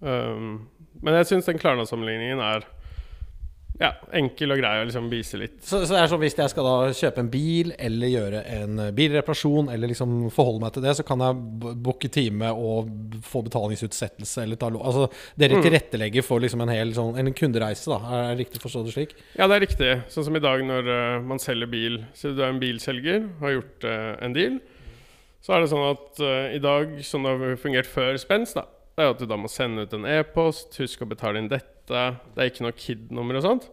Um, 0.00 0.66
men 0.98 1.18
jeg 1.20 1.28
syns 1.30 1.46
den 1.46 1.60
Klarna-sammenligningen 1.62 2.42
er 2.42 2.66
ja, 3.78 3.92
enkel 4.18 4.50
og 4.50 4.58
grei 4.58 4.80
å 4.80 4.86
liksom 4.88 5.06
vise 5.10 5.38
litt. 5.38 5.60
Så, 5.62 5.84
så, 5.84 5.94
det 5.94 6.00
er 6.00 6.10
sånn 6.10 6.22
hvis 6.24 6.34
jeg 6.34 6.50
skal 6.50 6.66
da 6.66 6.90
kjøpe 6.98 7.22
en 7.22 7.30
bil, 7.30 7.70
eller 7.78 8.10
gjøre 8.10 8.40
en 8.56 8.80
eh, 8.82 8.90
bilreparasjon, 8.96 9.70
eller 9.70 9.92
liksom 9.92 10.16
forholde 10.34 10.64
meg 10.64 10.74
til 10.74 10.84
det, 10.86 10.94
så 10.98 11.04
kan 11.06 11.22
jeg 11.22 11.76
booke 11.84 12.10
time 12.10 12.50
og 12.58 12.90
få 13.22 13.44
betalingsutsettelse 13.46 14.42
eller 14.44 14.58
ta 14.58 14.70
lov 14.72 14.82
Altså 14.88 15.06
dere 15.38 15.60
mm. 15.60 15.62
tilrettelegger 15.66 16.26
for 16.26 16.42
liksom 16.42 16.64
en 16.64 16.72
hel 16.74 16.90
sånn 16.96 17.20
en 17.22 17.30
kundereise, 17.38 17.86
da. 17.92 18.00
Er 18.18 18.32
det 18.32 18.42
riktig 18.42 18.62
å 18.62 18.66
forstå 18.66 18.84
det 18.88 18.96
slik? 18.96 19.14
Ja, 19.38 19.46
det 19.46 19.60
er 19.60 19.64
riktig. 19.68 19.94
Sånn 20.10 20.26
som 20.26 20.38
i 20.38 20.42
dag 20.42 20.66
når 20.66 20.90
uh, 20.90 21.22
man 21.28 21.42
selger 21.42 21.70
bil. 21.70 22.02
Så 22.18 22.34
du 22.34 22.42
er 22.42 22.50
en 22.50 22.60
bilselger, 22.62 23.30
har 23.44 23.56
gjort 23.60 23.86
uh, 23.86 24.12
en 24.24 24.34
deal. 24.34 24.60
Så 25.44 25.54
er 25.54 25.62
det 25.62 25.70
sånn 25.70 25.86
at 25.86 26.22
uh, 26.24 26.50
i 26.50 26.62
dag, 26.62 26.98
som 27.06 27.22
det 27.22 27.38
har 27.38 27.58
fungert 27.62 27.90
før 27.90 28.18
Spens, 28.18 28.58
da, 28.58 28.66
det 28.98 29.06
er 29.06 29.14
at 29.14 29.22
du 29.22 29.28
da 29.30 29.38
må 29.38 29.50
sende 29.52 29.86
ut 29.86 29.94
en 29.94 30.08
e-post, 30.18 30.74
husk 30.82 31.06
å 31.06 31.12
betale 31.14 31.38
inn 31.38 31.52
dette 31.52 31.77
det 31.92 32.42
er 32.42 32.50
ikke 32.50 32.66
noe 32.66 32.76
KID-nummer 32.76 33.40
og 33.40 33.44
sånt. 33.44 33.68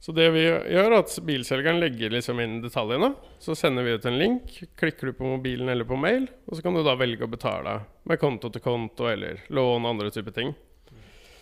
Så 0.00 0.14
det 0.16 0.30
vi 0.32 0.46
gjør, 0.46 0.64
er 0.80 0.94
at 0.96 1.12
bilselgeren 1.28 1.80
legger 1.82 2.12
liksom 2.14 2.38
inn 2.40 2.62
detaljene. 2.64 3.10
Så 3.42 3.52
sender 3.58 3.84
vi 3.84 3.98
ut 3.98 4.06
en 4.08 4.16
link. 4.16 4.54
Klikker 4.80 5.10
du 5.10 5.18
på 5.18 5.28
mobilen 5.28 5.68
eller 5.68 5.84
på 5.84 5.98
mail, 6.00 6.24
og 6.48 6.56
så 6.56 6.64
kan 6.64 6.76
du 6.76 6.80
da 6.86 6.96
velge 6.96 7.26
å 7.26 7.30
betale 7.30 7.74
med 8.08 8.20
konto 8.22 8.48
til 8.48 8.64
konto 8.64 9.10
eller 9.10 9.42
lån 9.52 9.84
og 9.84 9.90
andre 9.90 10.12
typer 10.14 10.36
ting. 10.38 10.54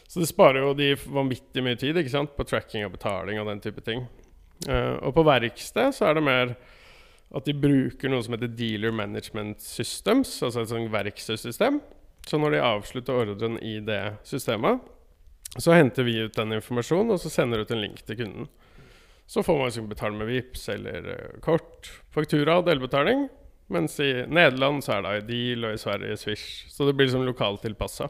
Så 0.09 0.25
det 0.25 0.31
sparer 0.31 0.64
jo 0.64 0.73
de 0.75 0.95
vanvittig 1.05 1.62
mye 1.62 1.78
tid 1.78 2.00
ikke 2.00 2.11
sant? 2.11 2.35
på 2.35 2.47
tracking 2.49 2.87
og 2.87 2.97
betaling 2.97 3.38
og 3.38 3.47
den 3.50 3.62
type 3.62 3.85
ting. 3.87 4.09
Uh, 4.67 4.97
og 5.07 5.12
på 5.14 5.23
verksted 5.28 5.95
så 5.95 6.09
er 6.09 6.19
det 6.19 6.26
mer 6.26 6.57
at 7.28 7.47
de 7.47 7.55
bruker 7.55 8.11
noe 8.11 8.25
som 8.25 8.35
heter 8.35 8.50
Dealer 8.59 8.90
Management 8.90 9.62
Systems, 9.62 10.33
altså 10.43 10.64
et 10.64 10.73
sånt 10.73 10.90
verkstedsystem. 10.90 11.78
Så 12.26 12.40
når 12.40 12.57
de 12.57 12.64
avslutter 12.64 13.23
ordren 13.23 13.59
i 13.62 13.76
det 13.85 14.02
systemet, 14.26 14.81
så 15.62 15.75
henter 15.75 16.07
vi 16.07 16.19
ut 16.23 16.37
den 16.37 16.55
informasjonen, 16.59 17.15
og 17.15 17.21
så 17.23 17.33
sender 17.33 17.65
ut 17.65 17.75
en 17.75 17.83
link 17.83 18.03
til 18.07 18.19
kunden. 18.21 18.49
Så 19.29 19.43
får 19.45 19.59
man 19.59 19.69
liksom 19.69 19.88
betale 19.91 20.17
med 20.17 20.31
VIPS 20.31 20.69
eller 20.73 21.09
uh, 21.12 21.41
kort, 21.45 21.91
faktura 22.15 22.61
og 22.61 22.69
delbetaling. 22.71 23.27
Mens 23.69 23.99
i 24.00 24.12
Nederland 24.25 24.81
så 24.85 24.97
er 24.97 25.05
det 25.05 25.17
Ideal, 25.27 25.69
og 25.69 25.77
i 25.77 25.83
Sverige 25.83 26.17
Swish. 26.17 26.65
Så 26.73 26.88
det 26.88 26.95
blir 26.97 27.11
liksom 27.11 27.27
lokalt 27.29 27.61
tilpassa. 27.67 28.09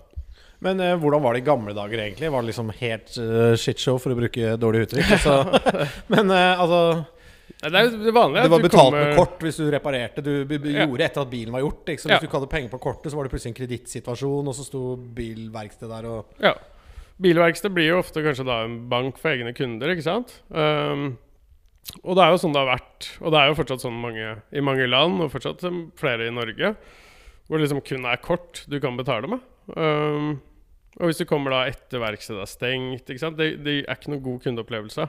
Men 0.62 0.80
eh, 0.82 0.94
hvordan 0.98 1.22
var 1.22 1.34
det 1.34 1.42
i 1.42 1.46
gamle 1.46 1.74
dager, 1.74 1.98
egentlig? 2.02 2.30
Var 2.30 2.42
det 2.42 2.50
liksom 2.50 2.70
helt 2.80 3.14
uh, 3.18 3.54
shitshow, 3.58 3.98
for 4.02 4.14
å 4.14 4.18
bruke 4.18 4.54
dårlig 4.58 4.86
uttrykk? 4.86 5.12
Altså, 5.18 5.34
men 6.14 6.30
eh, 6.34 6.62
altså 6.62 6.80
det 7.58 7.84
det 8.04 8.14
vanlige. 8.14 8.42
Det 8.42 8.50
var 8.52 8.62
betalt 8.62 8.84
kommer... 8.84 9.04
med 9.08 9.16
kort 9.18 9.42
hvis 9.42 9.56
du 9.58 9.66
reparerte. 9.72 10.22
Du, 10.22 10.32
du 10.46 10.70
ja. 10.70 10.84
gjorde 10.86 11.06
etter 11.06 11.24
at 11.24 11.30
bilen 11.30 11.54
var 11.54 11.64
gjort. 11.64 11.82
Så 11.88 12.06
hvis 12.06 12.14
ja. 12.14 12.18
du 12.22 12.26
ikke 12.28 12.38
hadde 12.38 12.50
penger 12.52 12.74
på 12.74 12.82
kortet, 12.82 13.10
så 13.10 13.18
var 13.18 13.26
det 13.26 13.32
plutselig 13.34 13.54
en 13.54 13.58
kredittsituasjon, 13.58 14.50
og 14.50 14.54
så 14.54 14.66
sto 14.66 14.82
bilverkstedet 15.18 15.90
der 15.96 16.10
og 16.10 16.44
Ja. 16.44 16.54
Bilverksted 17.22 17.74
blir 17.74 17.90
jo 17.92 18.02
ofte 18.02 18.22
kanskje 18.22 18.46
da 18.46 18.60
en 18.64 18.76
bank 18.90 19.18
for 19.18 19.32
egne 19.32 19.54
kunder, 19.56 19.90
ikke 19.94 20.06
sant? 20.06 20.36
Um, 20.50 21.16
og 22.04 22.14
det 22.18 22.24
er 22.24 22.34
jo 22.34 22.40
sånn 22.42 22.52
det 22.54 22.60
har 22.62 22.72
vært, 22.76 23.08
og 23.22 23.32
det 23.32 23.40
er 23.40 23.48
jo 23.48 23.56
fortsatt 23.58 23.82
sånn 23.82 24.02
mange, 24.02 24.34
i 24.52 24.62
mange 24.62 24.86
land, 24.86 25.22
og 25.24 25.32
fortsatt 25.32 25.64
flere 25.98 26.28
i 26.28 26.34
Norge, 26.34 26.74
hvor 27.48 27.56
det 27.58 27.64
liksom 27.64 27.80
kun 27.86 28.06
er 28.06 28.20
kort 28.22 28.62
du 28.68 28.76
kan 28.82 28.98
betale 28.98 29.30
med. 29.32 29.48
Um, 29.74 30.36
Og 30.98 31.06
hvis 31.06 31.20
du 31.20 31.28
kommer 31.30 31.52
da 31.54 31.60
etter 31.70 32.00
verkstedet 32.02 32.42
er 32.42 32.50
stengt 32.50 33.10
ikke 33.10 33.22
sant? 33.22 33.38
Det, 33.38 33.60
det 33.62 33.74
er 33.84 33.94
ikke 33.94 34.10
noen 34.10 34.24
god 34.24 34.40
kundeopplevelse. 34.42 35.04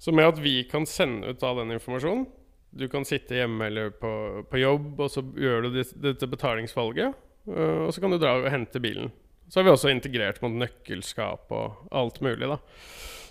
Så 0.00 0.12
med 0.16 0.26
at 0.26 0.40
vi 0.42 0.64
kan 0.66 0.86
sende 0.88 1.30
ut 1.30 1.42
all 1.44 1.60
den 1.60 1.74
informasjonen 1.76 2.24
Du 2.72 2.86
kan 2.88 3.04
sitte 3.04 3.36
hjemme 3.36 3.66
eller 3.68 3.90
på, 3.92 4.10
på 4.50 4.60
jobb, 4.62 4.94
og 4.98 5.10
så 5.12 5.22
gjør 5.22 5.68
du 5.68 5.78
dette 5.78 6.26
betalingsvalget. 6.30 7.14
Uh, 7.46 7.86
og 7.86 7.94
så 7.94 8.02
kan 8.02 8.10
du 8.10 8.18
dra 8.18 8.36
og 8.40 8.50
hente 8.50 8.82
bilen. 8.82 9.12
Så 9.50 9.58
har 9.58 9.66
vi 9.66 9.72
også 9.74 9.90
integrert 9.90 10.38
mot 10.44 10.54
nøkkelskap 10.54 11.50
og 11.50 11.86
alt 11.90 12.20
mulig. 12.22 12.46
da 12.46 12.58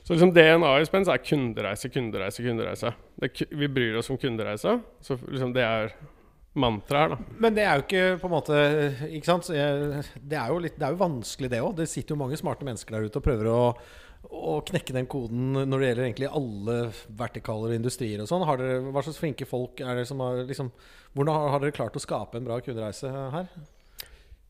Så 0.04 0.14
liksom 0.14 0.34
DNA 0.36 0.72
i 0.82 0.88
Spens 0.88 1.08
er 1.08 1.22
kundereise, 1.24 1.92
kundereise, 1.94 2.44
kundereise. 2.44 2.92
Det, 3.16 3.32
vi 3.56 3.70
bryr 3.72 4.02
oss 4.02 4.12
om 4.12 4.20
kundereise. 4.20 4.80
Så 5.00 5.16
liksom 5.30 5.54
det 5.56 5.64
er 5.64 5.96
mantra 6.60 7.06
her, 7.06 7.14
da. 7.14 7.38
Men 7.40 7.56
det 7.56 7.64
er 7.64 7.80
jo 7.80 7.86
ikke 7.86 8.04
på 8.20 8.28
en 8.28 8.34
måte 8.34 8.60
Ikke 9.08 9.30
sant? 9.30 9.48
Det 9.48 10.36
er 10.36 10.52
jo, 10.52 10.60
litt, 10.60 10.76
det 10.76 10.90
er 10.90 10.98
jo 10.98 11.02
vanskelig, 11.06 11.54
det 11.56 11.64
òg. 11.64 11.74
Det 11.80 11.88
sitter 11.88 12.18
jo 12.18 12.22
mange 12.26 12.40
smarte 12.42 12.68
mennesker 12.68 12.98
der 12.98 13.08
ute 13.08 13.22
og 13.22 13.28
prøver 13.30 13.52
å, 13.54 13.64
å 14.28 14.60
knekke 14.68 15.00
den 15.00 15.08
koden 15.08 15.56
når 15.62 15.72
det 15.72 15.92
gjelder 15.94 16.08
egentlig 16.10 16.36
alle 16.42 16.80
vertikaler 17.24 17.72
og 17.72 17.80
industrier 17.80 18.26
og 18.26 18.28
sånn. 18.28 18.44
Hva 18.44 19.08
slags 19.08 19.24
flinke 19.24 19.48
folk 19.48 19.80
er 19.80 20.02
det 20.02 20.08
som 20.10 20.20
har 20.26 20.44
liksom 20.44 20.74
Hvordan 21.16 21.34
har, 21.34 21.52
har 21.56 21.64
dere 21.64 21.80
klart 21.80 21.96
å 21.96 22.04
skape 22.04 22.38
en 22.38 22.46
bra 22.46 22.60
kundereise 22.62 23.08
her? 23.08 23.54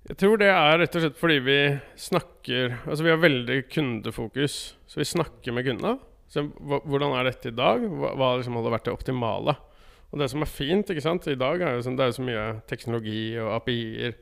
Jeg 0.10 0.18
tror 0.18 0.40
det 0.42 0.50
er 0.50 0.80
rett 0.82 0.96
og 0.98 1.04
slett 1.04 1.18
fordi 1.20 1.36
vi 1.46 1.58
snakker 2.02 2.80
Altså 2.80 3.04
vi 3.06 3.12
har 3.12 3.20
veldig 3.22 3.60
kundefokus. 3.70 4.56
Så 4.90 5.02
vi 5.02 5.06
snakker 5.06 5.54
med 5.54 5.68
kundene. 5.68 6.00
Så 6.30 6.48
hvordan 6.66 7.14
er 7.18 7.30
dette 7.30 7.52
i 7.52 7.58
dag? 7.58 7.84
Hva, 7.86 8.16
hva 8.18 8.32
liksom 8.38 8.58
hadde 8.58 8.74
vært 8.74 8.90
det 8.90 8.96
optimale? 8.96 9.56
Og 10.10 10.22
det 10.22 10.30
som 10.32 10.42
er 10.42 10.50
fint 10.50 10.90
ikke 10.90 11.06
sant? 11.06 11.30
i 11.30 11.38
dag, 11.38 11.62
er 11.62 11.78
jo 11.78 11.86
sånn, 11.86 11.98
det 11.98 12.08
er 12.08 12.18
så 12.18 12.26
mye 12.26 12.44
teknologi 12.70 13.22
og 13.38 13.52
API-er. 13.60 14.18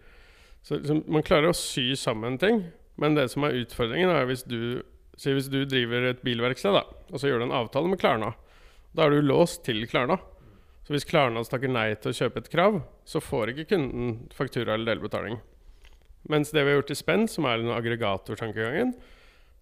Så 0.67 0.81
liksom, 0.81 1.01
man 1.07 1.23
klarer 1.23 1.53
å 1.53 1.55
sy 1.55 1.93
sammen 1.99 2.35
ting. 2.41 2.65
Men 2.99 3.15
det 3.15 3.29
som 3.31 3.47
er 3.47 3.55
utfordringen, 3.61 4.11
er 4.11 4.27
hvis 4.27 4.43
du, 4.43 4.83
hvis 5.15 5.51
du 5.53 5.61
driver 5.69 6.09
et 6.09 6.23
bilverksted, 6.25 6.75
da, 6.75 6.83
og 6.83 7.21
så 7.21 7.31
gjør 7.31 7.43
du 7.43 7.47
en 7.47 7.59
avtale 7.61 7.91
med 7.91 8.01
Klarna. 8.01 8.33
Da 8.91 9.05
er 9.05 9.15
du 9.15 9.23
låst 9.23 9.63
til 9.67 9.85
Klarna. 9.87 10.19
Så 10.83 10.95
hvis 10.95 11.07
Klarna 11.07 11.43
takker 11.47 11.71
nei 11.71 11.93
til 11.95 12.11
å 12.11 12.19
kjøpe 12.19 12.43
et 12.43 12.51
krav, 12.51 12.81
så 13.07 13.23
får 13.23 13.53
ikke 13.53 13.69
kunden 13.75 14.25
faktura 14.35 14.75
eller 14.75 14.95
delbetaling. 14.95 15.39
Mens 16.31 16.51
det 16.51 16.63
vi 16.63 16.73
har 16.73 16.81
gjort 16.81 16.91
i 16.93 16.99
Spenn, 16.99 17.27
som 17.31 17.47
er 17.47 17.61
den 17.61 17.71
aggregatortankegangen, 17.71 18.95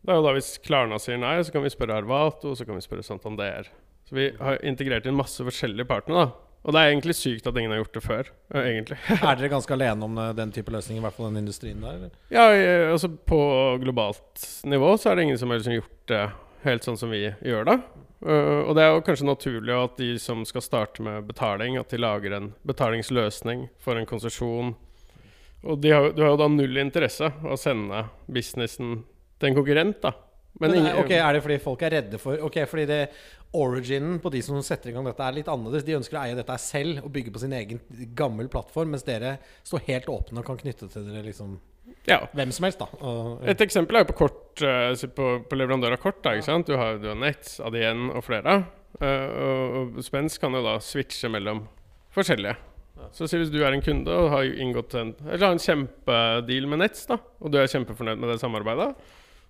det 0.05 0.13
er 0.13 0.19
jo 0.19 0.25
da 0.25 0.35
hvis 0.35 0.55
Klarna 0.61 0.99
sier 1.01 1.17
nei, 1.21 1.39
så 1.41 1.53
kan 1.53 1.63
vi 1.65 1.73
spørre 1.73 1.97
Arvato, 1.97 2.53
så 2.57 2.65
kan 2.65 2.77
vi 2.77 2.85
spørre 2.85 3.05
Santander. 3.05 3.71
Så 4.05 4.17
vi 4.17 4.27
har 4.37 4.61
integrert 4.65 5.07
inn 5.09 5.17
masse 5.17 5.41
forskjellige 5.45 5.87
partnere, 5.89 6.27
da. 6.27 6.41
Og 6.65 6.73
det 6.73 6.81
er 6.81 6.91
egentlig 6.91 7.13
sykt 7.17 7.45
at 7.45 7.57
ingen 7.61 7.73
har 7.73 7.83
gjort 7.83 7.97
det 7.97 8.01
før, 8.01 8.29
egentlig. 8.57 8.97
Er 9.19 9.37
dere 9.37 9.51
ganske 9.53 9.73
alene 9.75 10.05
om 10.07 10.17
eh, 10.21 10.31
den 10.37 10.53
type 10.53 10.73
løsning, 10.73 10.97
i 10.97 11.03
hvert 11.03 11.13
fall 11.17 11.29
den 11.29 11.43
industrien 11.43 11.81
der? 11.81 11.99
eller? 11.99 12.15
Ja, 12.33 12.45
altså 12.89 13.09
på 13.09 13.37
globalt 13.83 14.47
nivå 14.65 14.95
så 14.97 15.11
er 15.11 15.17
det 15.17 15.27
ingen 15.27 15.41
som 15.41 15.53
har 15.53 15.61
liksom 15.61 15.77
gjort 15.77 16.09
det 16.09 16.23
helt 16.65 16.87
sånn 16.87 16.97
som 16.97 17.13
vi 17.13 17.21
gjør 17.21 17.69
det. 17.69 17.77
Og 18.25 18.71
det 18.73 18.81
er 18.81 18.95
jo 18.95 19.03
kanskje 19.05 19.27
naturlig 19.27 19.73
at 19.77 19.99
de 19.99 20.07
som 20.17 20.41
skal 20.49 20.63
starte 20.65 21.03
med 21.05 21.27
betaling, 21.27 21.75
at 21.77 21.91
de 21.93 21.99
lager 22.01 22.33
en 22.33 22.47
betalingsløsning 22.65 23.67
for 23.77 23.99
en 23.99 24.07
konsesjon. 24.09 24.71
Og 25.65 25.79
de 25.81 25.91
har, 25.91 26.11
du 26.13 26.21
har 26.23 26.33
jo 26.35 26.37
da 26.43 26.47
null 26.51 26.77
interesse 26.77 27.25
av 27.25 27.55
å 27.55 27.57
sende 27.59 28.03
businessen 28.31 28.99
til 29.39 29.49
en 29.49 29.57
konkurrent, 29.57 29.99
da. 30.03 30.11
Men, 30.61 30.71
ingen- 30.77 30.93
er, 30.93 30.99
ok, 31.03 31.11
er 31.11 31.33
det 31.35 31.41
fordi 31.43 31.57
folk 31.59 31.81
er 31.83 31.91
redde 31.97 32.17
for 32.21 32.39
Ok, 32.47 32.61
fordi 32.71 32.85
det 32.87 32.99
originen 33.55 34.19
på 34.23 34.29
de 34.31 34.39
som 34.43 34.61
setter 34.63 34.89
i 34.89 34.93
gang 34.95 35.03
dette, 35.07 35.23
er 35.23 35.35
litt 35.35 35.49
annerledes. 35.51 35.83
De 35.87 35.95
ønsker 35.97 36.15
å 36.15 36.21
eie 36.23 36.35
dette 36.37 36.55
selv 36.63 37.03
og 37.03 37.11
bygge 37.11 37.33
på 37.35 37.41
sin 37.43 37.51
egen 37.55 37.79
gammel 38.15 38.47
plattform, 38.51 38.91
mens 38.95 39.03
dere 39.07 39.37
står 39.67 39.83
helt 39.89 40.07
åpne 40.11 40.39
og 40.39 40.47
kan 40.47 40.57
knytte 40.59 40.87
til 40.91 41.07
dere 41.09 41.23
liksom 41.27 41.57
Ja. 42.07 42.21
hvem 42.33 42.51
som 42.51 42.63
helst, 42.67 42.79
da. 42.79 42.87
Og, 43.01 43.43
Et 43.47 43.61
eksempel 43.61 43.95
er 43.97 44.05
jo 44.05 44.11
på 44.13 44.17
kort 44.23 44.61
eh, 44.61 44.93
på, 45.15 45.27
på 45.49 45.55
leverandør 45.59 45.93
av 45.97 46.01
kort. 46.03 46.21
Da, 46.23 46.31
ikke 46.35 46.47
sant? 46.47 46.67
Du 46.67 46.75
har, 46.79 46.97
du 46.99 47.07
har 47.11 47.15
Nets, 47.19 47.59
Adyen 47.59 48.09
og 48.15 48.23
flere. 48.23 48.65
Eh, 49.01 49.27
og, 49.27 49.97
og 49.97 50.03
Spens 50.03 50.37
kan 50.39 50.53
jo 50.55 50.63
da 50.63 50.77
switche 50.79 51.29
mellom 51.31 51.65
forskjellige. 52.15 52.55
Så 53.15 53.27
si 53.27 53.37
hvis 53.39 53.51
du 53.51 53.59
er 53.63 53.73
en 53.75 53.83
kunde 53.83 54.11
og 54.11 54.29
har 54.31 54.43
inngått 54.47 54.93
en, 54.99 55.13
eller 55.25 55.47
har 55.49 55.55
en 55.55 55.59
kjempedeal 55.61 56.67
med 56.71 56.79
Nets, 56.79 57.05
da, 57.09 57.17
og 57.41 57.51
du 57.51 57.57
er 57.59 57.67
kjempefornøyd 57.71 58.21
med 58.21 58.31
det 58.31 58.39
samarbeidet, 58.41 58.93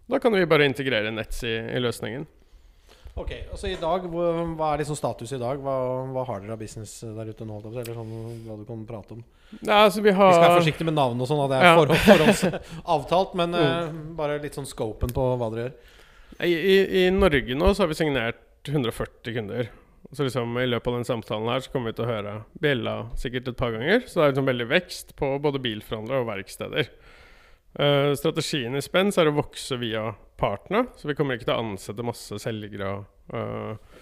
da 0.10 0.20
kan 0.22 0.34
vi 0.34 0.46
bare 0.50 0.66
integrere 0.70 1.12
Nets 1.14 1.44
i, 1.46 1.54
i 1.54 1.80
løsningen. 1.82 2.26
Ok, 3.16 3.32
altså 3.52 3.70
i 3.72 3.78
dag, 3.80 4.04
Hva 4.12 4.74
er 4.74 4.82
liksom 4.82 4.98
status 5.00 5.32
i 5.32 5.40
dag? 5.40 5.62
Hva, 5.64 5.76
hva 6.12 6.26
har 6.28 6.42
dere 6.44 6.58
av 6.58 6.60
business 6.60 6.98
der 7.00 7.30
ute 7.32 7.46
nå? 7.48 7.62
Eller 7.72 7.94
sånn, 7.96 8.10
hva 8.44 8.58
du 8.60 8.66
kan 8.68 8.82
prate 8.90 9.16
om? 9.16 9.22
Ja, 9.62 9.86
altså 9.86 10.02
vi 10.04 10.10
Vi 10.12 10.16
skal 10.18 10.42
være 10.44 10.58
forsiktige 10.60 10.90
med 10.90 10.98
navn 10.98 11.22
og 11.24 11.30
sånn, 11.30 11.46
det 11.48 11.62
er 11.62 11.64
Ja. 11.70 11.78
forhånd, 11.80 12.02
forhåndsavtalt. 12.10 13.36
Men 13.40 13.56
eh, 13.56 13.94
bare 14.20 14.42
litt 14.44 14.58
sånn 14.60 14.68
scopen 14.68 15.14
på 15.16 15.30
hva 15.40 15.48
dere 15.54 15.70
gjør. 15.70 15.78
I, 16.44 16.52
i, 16.52 16.76
I 17.06 17.10
Norge 17.16 17.56
nå 17.56 17.72
så 17.72 17.86
har 17.86 17.94
vi 17.94 17.98
signert 18.02 18.68
140 18.68 19.38
kunder. 19.38 19.72
Så 20.12 20.28
liksom 20.28 20.58
I 20.62 20.68
løpet 20.68 20.88
av 20.92 20.98
den 21.00 21.08
samtalen 21.08 21.50
her 21.50 21.64
så 21.66 21.72
kommer 21.74 21.92
vi 21.92 21.98
til 21.98 22.06
å 22.06 22.12
høre 22.12 22.34
bjella 22.62 22.96
sikkert 23.20 23.50
et 23.52 23.60
par 23.60 23.74
ganger. 23.74 24.04
Så 24.06 24.20
det 24.20 24.26
er 24.26 24.34
liksom 24.34 24.50
veldig 24.52 24.68
vekst 24.70 25.16
på 25.20 25.32
både 25.42 25.62
bilforhandlere 25.64 26.24
og 26.24 26.30
verksteder. 26.30 26.92
Uh, 27.76 28.14
strategien 28.16 28.78
i 28.78 28.84
Spens 28.84 29.18
er 29.20 29.28
å 29.28 29.36
vokse 29.36 29.76
via 29.82 30.14
partene, 30.40 30.86
så 30.96 31.10
vi 31.10 31.16
kommer 31.18 31.36
ikke 31.36 31.50
til 31.50 31.56
å 31.56 31.64
ansette 31.64 32.06
masse 32.06 32.38
selgere. 32.44 32.92
eh, 33.34 34.02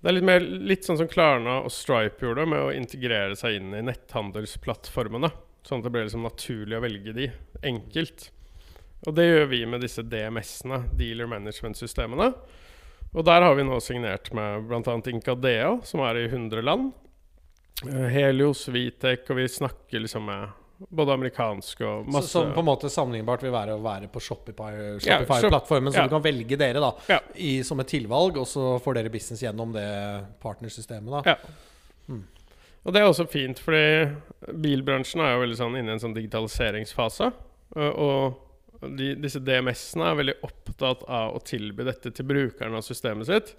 det 0.00 0.08
er 0.08 0.14
litt, 0.16 0.24
mer, 0.24 0.40
litt 0.40 0.86
sånn 0.88 0.96
som 0.96 1.08
Klarna 1.08 1.58
og 1.60 1.72
Stripe 1.72 2.24
gjorde, 2.24 2.46
med 2.48 2.62
å 2.64 2.72
integrere 2.72 3.36
seg 3.36 3.58
inn 3.58 3.74
i 3.76 3.82
netthandelsplattformene. 3.84 5.28
Sånn 5.68 5.82
at 5.82 5.86
det 5.86 5.92
ble 5.92 6.06
liksom 6.06 6.24
naturlig 6.24 6.78
å 6.78 6.84
velge 6.84 7.12
de, 7.16 7.26
enkelt. 7.68 8.30
Og 9.04 9.16
det 9.16 9.26
gjør 9.26 9.50
vi 9.52 9.60
med 9.68 9.84
disse 9.84 10.04
DMS-ene, 10.04 10.86
Dealer 10.96 11.28
Management-systemene. 11.28 12.30
Og 13.12 13.24
der 13.26 13.42
har 13.42 13.54
vi 13.58 13.64
nå 13.66 13.80
signert 13.82 14.30
med 14.36 14.68
bl.a. 14.70 14.96
Incadea, 15.10 15.72
som 15.84 16.00
er 16.06 16.20
i 16.22 16.24
100 16.28 16.62
land. 16.62 16.92
Eh, 17.88 18.06
Helios, 18.14 18.68
Vitek, 18.70 19.24
og 19.30 19.40
vi 19.40 19.48
snakker 19.50 20.04
liksom 20.04 20.28
med 20.30 20.48
både 20.88 21.12
amerikanske 21.12 21.84
og 21.84 22.06
Så, 22.06 22.12
masse 22.14 22.30
som 22.32 22.52
på 22.54 22.62
en 22.62 22.68
måte 22.70 22.88
sammenlignbart 22.88 23.42
vil 23.44 23.52
være 23.52 23.74
å 23.76 23.82
være 23.84 24.08
på 24.12 24.20
Shopify-plattformen, 24.24 25.00
Shopify-plattformen, 25.04 25.92
så 25.92 26.00
ja. 26.00 26.04
du 26.08 26.14
kan 26.14 26.22
velge 26.24 26.56
dere 26.60 26.80
da 26.80 26.92
Ja. 27.10 27.18
i, 27.34 27.62
som 27.66 27.80
et 27.82 27.90
tilvalg, 27.92 28.38
og 28.40 28.46
så 28.48 28.78
får 28.80 28.96
dere 28.96 29.12
business 29.12 29.42
gjennom 29.44 29.74
det 29.74 29.88
partnersystemet. 30.40 31.10
da 31.24 31.34
Ja. 31.34 31.36
Og 32.80 32.94
det 32.94 33.02
er 33.02 33.10
også 33.10 33.26
fint, 33.28 33.58
fordi 33.60 34.08
bilbransjen 34.56 35.20
er 35.20 35.34
jo 35.34 35.42
veldig 35.42 35.56
sånn 35.58 35.74
inne 35.76 35.92
i 35.92 35.96
en 35.98 36.00
sånn 36.00 36.14
digitaliseringsfase. 36.16 37.28
øh, 37.76 37.92
Og 37.92 38.38
de, 38.80 39.12
disse 39.20 39.42
DMS-ene 39.44 40.08
er 40.08 40.18
veldig 40.22 40.38
opptatt 40.46 41.04
av 41.04 41.36
å 41.36 41.44
tilby 41.44 41.84
dette 41.88 42.12
til 42.16 42.28
brukeren 42.28 42.76
av 42.78 42.84
systemet 42.86 43.28
sitt. 43.28 43.54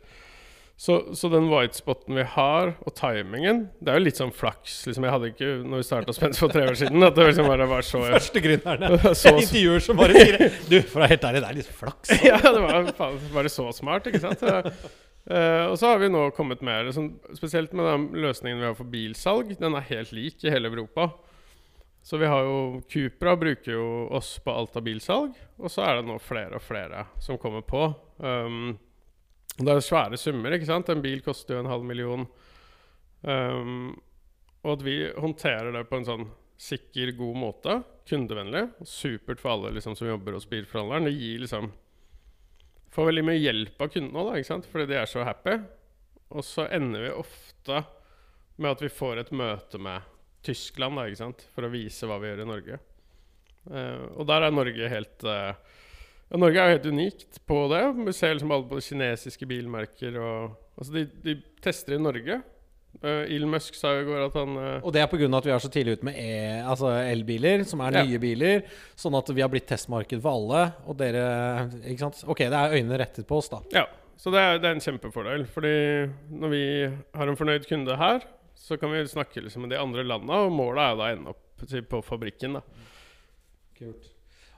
Så, 0.82 0.96
så 1.14 1.30
den 1.30 1.46
whitespoten 1.52 2.16
vi 2.18 2.24
har, 2.26 2.72
og 2.82 2.94
timingen 2.98 3.68
Det 3.78 3.92
er 3.92 4.00
jo 4.00 4.06
litt 4.08 4.18
sånn 4.18 4.32
flaks. 4.34 4.80
Liksom 4.88 5.06
jeg 5.06 5.14
hadde 5.14 5.30
ikke 5.30 5.50
Når 5.62 5.84
vi 5.84 5.86
starta 5.86 6.16
Spence 6.18 6.42
for 6.42 6.50
tre 6.50 6.64
år 6.66 6.80
siden, 6.80 7.06
at 7.06 7.14
det 7.14 7.28
liksom 7.28 7.50
bare 7.52 7.68
var 7.70 7.86
så 7.86 8.02
Første 8.08 8.42
gründerne. 8.42 8.90
så, 9.20 9.36
intervjuer 9.44 9.86
som 9.86 10.00
bare 10.02 10.16
sier 10.18 10.58
Du, 10.72 10.80
for 10.80 10.98
å 10.98 11.04
være 11.04 11.14
helt 11.14 11.28
ærlig, 11.30 11.44
det 11.44 11.52
er 11.52 11.60
litt 11.60 11.72
flaks. 11.84 12.16
ja, 12.32 12.40
det 12.42 12.66
var 12.66 12.90
bare 13.36 13.54
så 13.54 13.68
smart, 13.78 14.10
ikke 14.10 14.24
sant? 14.24 14.42
Eh, 14.42 15.66
og 15.68 15.76
så 15.78 15.92
har 15.92 16.02
vi 16.02 16.10
nå 16.10 16.24
kommet 16.34 16.66
mer 16.66 16.88
liksom, 16.88 17.12
Spesielt 17.38 17.78
med 17.78 17.86
den 17.86 18.08
løsningen 18.26 18.64
vi 18.64 18.70
har 18.72 18.80
for 18.80 18.90
bilsalg. 18.90 19.54
Den 19.62 19.78
er 19.78 19.86
helt 19.92 20.16
lik 20.18 20.42
i 20.42 20.56
hele 20.56 20.72
Europa. 20.72 21.12
Så 22.02 22.18
vi 22.18 22.26
har 22.26 22.44
jo 22.44 22.82
Cupra 22.90 23.36
bruker 23.38 23.76
jo 23.76 23.88
oss 24.10 24.34
på 24.42 24.54
alt 24.54 24.78
av 24.78 24.86
bilsalg. 24.86 25.36
Og 25.62 25.72
så 25.72 25.86
er 25.86 26.00
det 26.00 26.08
nå 26.10 26.18
flere 26.22 26.58
og 26.58 26.66
flere 26.66 27.06
som 27.22 27.38
kommer 27.42 27.62
på. 27.66 27.84
Um, 28.18 28.74
det 29.62 29.70
er 29.70 29.84
svære 29.86 30.18
summer, 30.18 30.56
ikke 30.56 30.70
sant? 30.70 30.90
En 30.90 31.04
bil 31.04 31.22
koster 31.26 31.56
jo 31.58 31.62
en 31.62 31.70
halv 31.70 31.86
million. 31.86 32.26
Um, 33.22 33.94
og 34.66 34.78
at 34.78 34.86
vi 34.86 34.96
håndterer 35.14 35.74
det 35.76 35.86
på 35.90 36.00
en 36.00 36.08
sånn 36.08 36.28
sikker, 36.62 37.14
god 37.18 37.38
måte. 37.38 37.78
Kundevennlig. 38.10 38.68
Supert 38.86 39.42
for 39.42 39.56
alle 39.56 39.74
liksom, 39.78 39.96
som 39.98 40.10
jobber 40.10 40.38
hos 40.38 40.50
bilforhandleren. 40.50 41.10
Det 41.10 41.18
gir 41.18 41.46
liksom 41.46 41.72
Får 42.92 43.08
veldig 43.08 43.22
mye 43.24 43.40
hjelp 43.40 43.78
av 43.80 43.88
kundene 43.88 44.20
òg, 44.20 44.34
ikke 44.36 44.50
sant? 44.50 44.66
fordi 44.68 44.90
de 44.90 44.98
er 45.00 45.06
så 45.08 45.22
happy. 45.24 45.54
Og 46.36 46.44
så 46.44 46.66
ender 46.76 47.06
vi 47.06 47.14
ofte 47.16 47.78
med 48.60 48.74
at 48.74 48.84
vi 48.84 48.90
får 48.92 49.22
et 49.22 49.32
møte 49.32 49.80
med 49.80 50.11
Tyskland 50.46 50.98
da, 50.98 51.06
ikke 51.10 51.22
sant? 51.22 51.46
for 51.56 51.68
å 51.68 51.72
vise 51.74 52.08
hva 52.10 52.18
vi 52.22 52.32
gjør 52.32 52.44
i 52.46 52.50
Norge. 52.50 52.80
Uh, 53.70 54.08
og 54.18 54.26
der 54.30 54.48
er 54.48 54.56
Norge 54.56 54.88
helt 54.90 55.26
uh, 55.30 55.52
ja, 56.32 56.40
Norge 56.40 56.58
er 56.58 56.72
jo 56.72 56.78
helt 56.80 56.90
unikt 56.96 57.42
på 57.46 57.60
det. 57.70 57.84
Vi 58.08 58.14
ser 58.16 58.34
liksom 58.34 58.54
alle 58.56 58.66
på 58.72 58.82
kinesiske 58.82 59.48
bilmerker 59.50 60.18
og 60.22 60.58
Altså, 60.82 60.94
de, 60.96 61.02
de 61.22 61.34
tester 61.62 61.94
i 61.94 62.02
Norge. 62.02 62.40
Uh, 63.04 63.24
Elon 63.32 63.52
Musk 63.54 63.76
sa 63.78 63.92
jo 63.94 64.02
i 64.02 64.08
går 64.08 64.24
at 64.26 64.34
han 64.40 64.56
uh, 64.58 64.84
Og 64.88 64.92
det 64.96 65.04
er 65.04 65.10
pga. 65.12 65.28
at 65.38 65.46
vi 65.46 65.52
er 65.54 65.62
så 65.62 65.70
tidlig 65.72 65.94
ute 66.00 66.08
med 66.08 66.18
e, 66.18 66.32
altså 66.64 66.90
elbiler, 67.06 67.64
som 67.68 67.84
er 67.86 68.00
Ja. 68.00 68.04
nye 68.08 68.20
biler. 68.24 68.64
Sånn 69.00 69.16
at 69.20 69.30
vi 69.30 69.44
har 69.44 69.52
blitt 69.52 69.68
testmarked 69.70 70.24
for 70.24 70.32
alle. 70.40 70.64
Og 70.88 70.98
dere 70.98 71.70
Ikke 71.86 72.08
sant? 72.08 72.24
Ok, 72.26 72.44
det 72.48 72.58
er 72.58 72.76
øynene 72.80 73.00
rettet 73.04 73.28
på 73.30 73.38
oss, 73.38 73.52
da. 73.52 73.62
Ja, 73.76 73.86
så 74.18 74.34
det 74.34 74.42
er, 74.42 74.58
det 74.64 74.70
er 74.72 74.76
en 74.80 74.84
kjempefordel. 74.88 75.46
Fordi 75.54 75.76
når 76.34 76.56
vi 76.56 76.64
har 77.20 77.28
en 77.30 77.38
fornøyd 77.40 77.68
kunde 77.70 78.00
her, 78.00 78.26
så 78.62 78.78
kan 78.78 78.94
vi 78.94 79.02
snakke 79.10 79.42
liksom 79.42 79.66
med 79.66 79.74
de 79.74 79.82
andre 79.82 80.06
landa, 80.06 80.44
og 80.46 80.54
målet 80.54 80.84
er 80.86 80.98
da 80.98 81.06
å 81.08 81.14
ende 81.16 81.34
opp 81.34 81.88
på 81.90 82.02
fabrikken. 82.06 82.60
da. 82.60 82.90
Kult. 83.78 84.12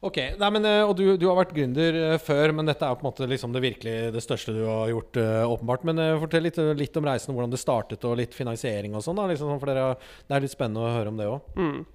Ok, 0.04 0.18
nei, 0.36 0.50
men, 0.52 0.66
eh, 0.68 0.82
og 0.84 0.98
du, 1.00 1.06
du 1.16 1.30
har 1.30 1.38
vært 1.38 1.54
gründer 1.56 1.96
eh, 1.96 2.18
før, 2.20 2.52
men 2.52 2.68
dette 2.68 2.84
er 2.84 2.98
på 3.00 3.06
en 3.06 3.08
måte 3.08 3.28
liksom 3.30 3.54
det 3.56 3.62
virkelig 3.64 4.12
det 4.12 4.24
største 4.26 4.52
du 4.52 4.66
har 4.68 4.92
gjort, 4.92 5.20
eh, 5.22 5.44
åpenbart. 5.48 5.86
Men 5.88 6.02
fortell 6.20 6.44
litt, 6.44 6.60
litt 6.76 7.00
om 7.00 7.08
reisen, 7.08 7.32
hvordan 7.32 7.54
det 7.54 7.62
startet, 7.62 8.04
og 8.04 8.20
litt 8.20 8.36
finansiering 8.36 8.98
og 9.00 9.06
sånn. 9.06 9.24
liksom, 9.32 9.56
for 9.62 9.72
dere, 9.72 9.96
Det 10.28 10.36
er 10.36 10.44
litt 10.44 10.56
spennende 10.56 10.84
å 10.84 10.92
høre 10.92 11.14
om 11.14 11.22
det 11.22 11.30
òg. 11.32 11.56
Mm. 11.56 11.86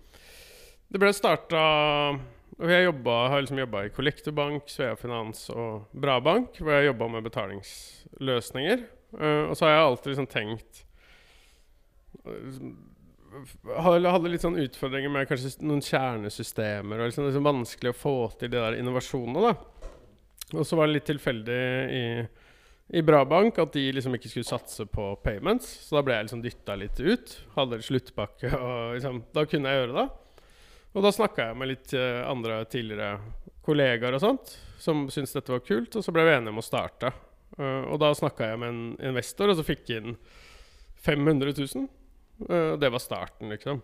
Det 0.89 1.03
ble 1.03 1.13
starta 1.13 1.61
og 2.59 2.73
Jeg 2.73 2.89
jobba, 2.89 3.29
har 3.29 3.45
liksom 3.45 3.61
jobba 3.61 3.85
i 3.87 3.91
Kollektorbank, 3.95 4.65
Svea 4.67 4.97
Finans 4.99 5.45
og 5.53 5.85
Brabank, 5.95 6.57
hvor 6.59 6.75
jeg 6.75 6.89
jobba 6.89 7.07
med 7.13 7.29
betalingsløsninger. 7.29 8.83
Uh, 9.15 9.45
og 9.49 9.55
så 9.55 9.69
har 9.69 9.77
jeg 9.77 9.85
alltid 9.85 10.11
liksom 10.11 10.27
tenkt 10.33 10.81
hadde, 13.77 14.31
litt 14.31 14.45
sånn 14.45 14.59
utfordringer 14.61 15.13
med 15.13 15.29
kanskje 15.31 15.65
noen 15.67 15.83
kjernesystemer. 15.85 17.01
Og 17.01 17.11
liksom, 17.11 17.29
er 17.29 17.49
vanskelig 17.49 17.93
å 17.93 17.99
få 17.99 18.17
til 18.41 18.53
de 18.53 18.61
der 18.61 18.79
innovasjonene. 18.79 19.51
da. 19.51 19.89
Og 20.57 20.65
så 20.67 20.79
var 20.79 20.89
det 20.89 20.97
litt 20.97 21.09
tilfeldig 21.11 21.59
i, 21.93 22.05
i 22.97 23.03
Brabank 23.05 23.59
at 23.61 23.75
de 23.77 23.85
liksom 23.93 24.17
ikke 24.17 24.31
skulle 24.33 24.49
satse 24.49 24.87
på 24.89 25.11
payments. 25.25 25.69
Så 25.89 25.99
da 25.99 26.05
ble 26.07 26.17
jeg 26.17 26.29
liksom 26.29 26.45
dytta 26.45 26.79
litt 26.81 27.03
ut. 27.03 27.37
Hadde 27.57 27.83
sluttpakke, 27.85 28.53
og 28.57 28.97
liksom, 28.97 29.23
da 29.37 29.45
kunne 29.49 29.75
jeg 29.75 29.85
gjøre 29.85 29.99
det. 30.01 30.09
Og 30.97 31.05
da 31.05 31.13
snakka 31.13 31.51
jeg 31.51 31.61
med 31.61 31.71
litt 31.71 31.93
uh, 31.95 32.25
andre 32.31 32.63
tidligere 32.73 33.19
kollegaer 33.67 34.17
og 34.17 34.23
sånt 34.25 34.55
som 34.81 35.09
syntes 35.13 35.35
dette 35.35 35.53
var 35.53 35.61
kult, 35.67 35.97
og 35.99 36.05
så 36.05 36.13
ble 36.15 36.25
vi 36.25 36.33
enige 36.33 36.55
om 36.55 36.63
å 36.63 36.65
starte. 36.65 37.11
Uh, 37.59 37.91
og 37.93 37.99
da 38.01 38.13
snakka 38.17 38.53
jeg 38.53 38.61
med 38.63 38.73
en 38.73 39.11
investor, 39.11 39.51
og 39.51 39.59
så 39.59 39.67
fikk 39.67 39.91
jeg 39.91 40.01
inn 40.01 40.17
500 41.05 41.53
000. 41.59 41.89
Uh, 42.45 42.75
det 42.79 42.91
var 42.95 43.03
starten, 43.03 43.51
liksom. 43.53 43.83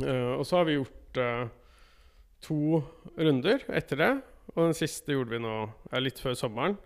Uh, 0.00 0.36
og 0.36 0.44
så 0.46 0.60
har 0.60 0.68
vi 0.68 0.76
gjort 0.76 1.20
uh, 1.22 1.46
to 2.44 2.82
runder 3.16 3.64
etter 3.72 4.02
det. 4.02 4.12
Og 4.54 4.68
den 4.68 4.76
siste 4.78 5.16
gjorde 5.16 5.34
vi 5.34 5.42
nå 5.42 5.54
ja, 5.90 6.02
litt 6.02 6.20
før 6.22 6.36
sommeren. 6.38 6.76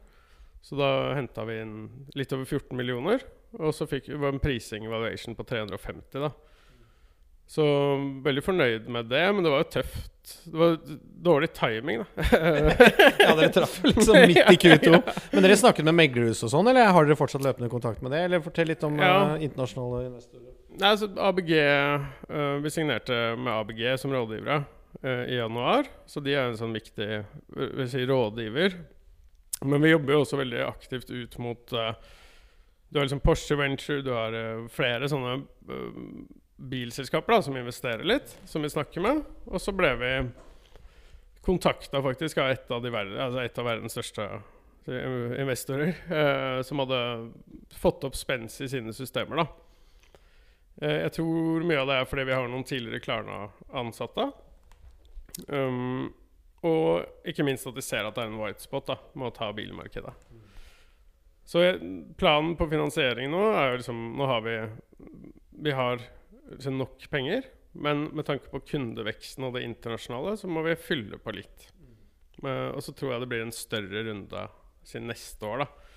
Så 0.65 0.77
da 0.77 1.15
henta 1.17 1.45
vi 1.49 1.61
inn 1.63 1.75
litt 2.19 2.33
over 2.37 2.45
14 2.45 2.77
millioner. 2.77 3.25
Og 3.59 3.75
så 3.75 3.89
fikk 3.91 4.11
vi 4.13 4.21
en 4.29 4.43
prising 4.43 4.87
valuation 4.91 5.35
på 5.37 5.47
350, 5.49 6.23
da. 6.23 6.31
Så 7.51 7.65
veldig 8.23 8.43
fornøyd 8.47 8.85
med 8.95 9.09
det, 9.11 9.25
men 9.35 9.43
det 9.43 9.51
var 9.51 9.65
jo 9.65 9.71
tøft. 9.75 10.35
Det 10.45 10.59
var 10.61 10.77
dårlig 11.27 11.49
timing, 11.57 12.05
da. 12.05 12.27
ja, 13.25 13.33
dere 13.35 13.49
traff 13.57 13.81
liksom 13.83 14.21
midt 14.31 14.53
i 14.55 14.59
Q2. 14.63 15.01
Men 15.33 15.43
dere 15.43 15.57
snakket 15.59 15.89
med 15.89 15.97
meglehus 15.99 16.45
og 16.47 16.53
sånn, 16.53 16.71
eller 16.71 16.93
har 16.95 17.09
dere 17.09 17.19
fortsatt 17.19 17.43
løpende 17.43 17.73
kontakt 17.73 18.05
med 18.07 18.15
det? 18.15 18.23
Eller 18.29 18.45
fortell 18.45 18.71
litt 18.71 18.87
om 18.87 18.95
ja. 19.03 19.17
internasjonale 19.43 20.05
investorer. 20.13 20.53
Nei, 20.81 20.91
altså 20.95 21.11
ABG 21.21 21.51
uh, 21.61 22.55
Vi 22.65 22.73
signerte 22.73 23.17
med 23.37 23.53
ABG 23.53 23.83
som 24.01 24.15
rådgivere 24.15 24.63
uh, 25.05 25.25
i 25.29 25.37
januar, 25.37 25.89
så 26.09 26.23
de 26.25 26.35
er 26.35 26.49
en 26.49 26.59
sånn 26.59 26.77
viktig 26.77 27.09
si, 27.91 28.05
rådgiver. 28.09 28.79
Men 29.69 29.85
vi 29.85 29.93
jobber 29.93 30.17
jo 30.17 30.23
også 30.25 30.41
veldig 30.41 30.63
aktivt 30.65 31.11
ut 31.13 31.37
mot 31.43 31.69
Du 31.69 32.97
har 32.97 33.05
liksom 33.05 33.21
Porsche 33.21 33.59
Venture, 33.61 34.01
du 34.01 34.15
har 34.17 34.33
flere 34.73 35.09
sånne 35.13 35.35
bilselskaper 36.57 37.37
da, 37.37 37.43
som 37.45 37.59
investerer 37.61 38.05
litt, 38.09 38.33
som 38.49 38.65
vi 38.65 38.73
snakker 38.73 39.05
med. 39.05 39.21
Og 39.53 39.61
så 39.61 39.75
ble 39.77 39.93
vi 40.01 40.15
kontakta 41.45 42.01
faktisk 42.05 42.41
av 42.41 42.55
et 42.55 42.73
av, 42.73 42.85
ver 42.85 43.13
altså 43.17 43.45
et 43.45 43.61
av 43.61 43.69
verdens 43.69 43.97
største 43.97 44.27
investorer, 45.41 45.95
eh, 46.09 46.63
som 46.63 46.81
hadde 46.83 47.01
fått 47.79 48.05
opp 48.05 48.17
spenst 48.17 48.61
i 48.61 48.69
sine 48.69 48.93
systemer. 48.97 49.43
da. 49.43 49.47
Eh, 50.79 51.01
jeg 51.05 51.13
tror 51.19 51.67
mye 51.67 51.83
av 51.83 51.91
det 51.91 51.99
er 51.99 52.09
fordi 52.09 52.27
vi 52.29 52.37
har 52.37 52.49
noen 52.49 52.67
tidligere 52.67 53.03
Klarna-ansatte. 53.05 54.31
Um, 55.49 56.11
og 56.67 57.29
ikke 57.29 57.45
minst 57.47 57.69
at 57.69 57.77
de 57.77 57.85
ser 57.85 58.05
at 58.05 58.17
det 58.17 58.25
er 58.25 58.33
en 58.33 58.41
white 58.41 58.63
spot 58.63 58.91
da, 58.91 58.99
med 59.15 59.31
å 59.31 59.35
ta 59.37 59.51
bilmarkedet. 59.57 60.13
Så 61.51 61.65
planen 62.21 62.55
på 62.59 62.69
finansiering 62.71 63.31
nå 63.33 63.41
er 63.49 63.73
jo 63.73 63.79
liksom 63.81 64.03
Nå 64.15 64.27
har 64.29 64.43
vi 64.45 64.53
Vi 65.65 65.73
har 65.75 66.05
nok 66.71 67.09
penger. 67.11 67.49
Men 67.73 68.09
med 68.15 68.27
tanke 68.27 68.51
på 68.51 68.63
kundeveksten 68.67 69.45
og 69.47 69.55
det 69.55 69.63
internasjonale, 69.63 70.35
så 70.37 70.49
må 70.51 70.65
vi 70.67 70.75
fylle 70.75 71.21
på 71.23 71.35
litt. 71.37 71.69
Uh, 72.43 72.75
og 72.75 72.81
så 72.83 72.95
tror 72.97 73.15
jeg 73.15 73.23
det 73.23 73.29
blir 73.31 73.45
en 73.45 73.55
større 73.55 74.03
runde 74.09 74.47
siden 74.83 75.11
neste 75.11 75.47
år, 75.47 75.63
da. 75.63 75.90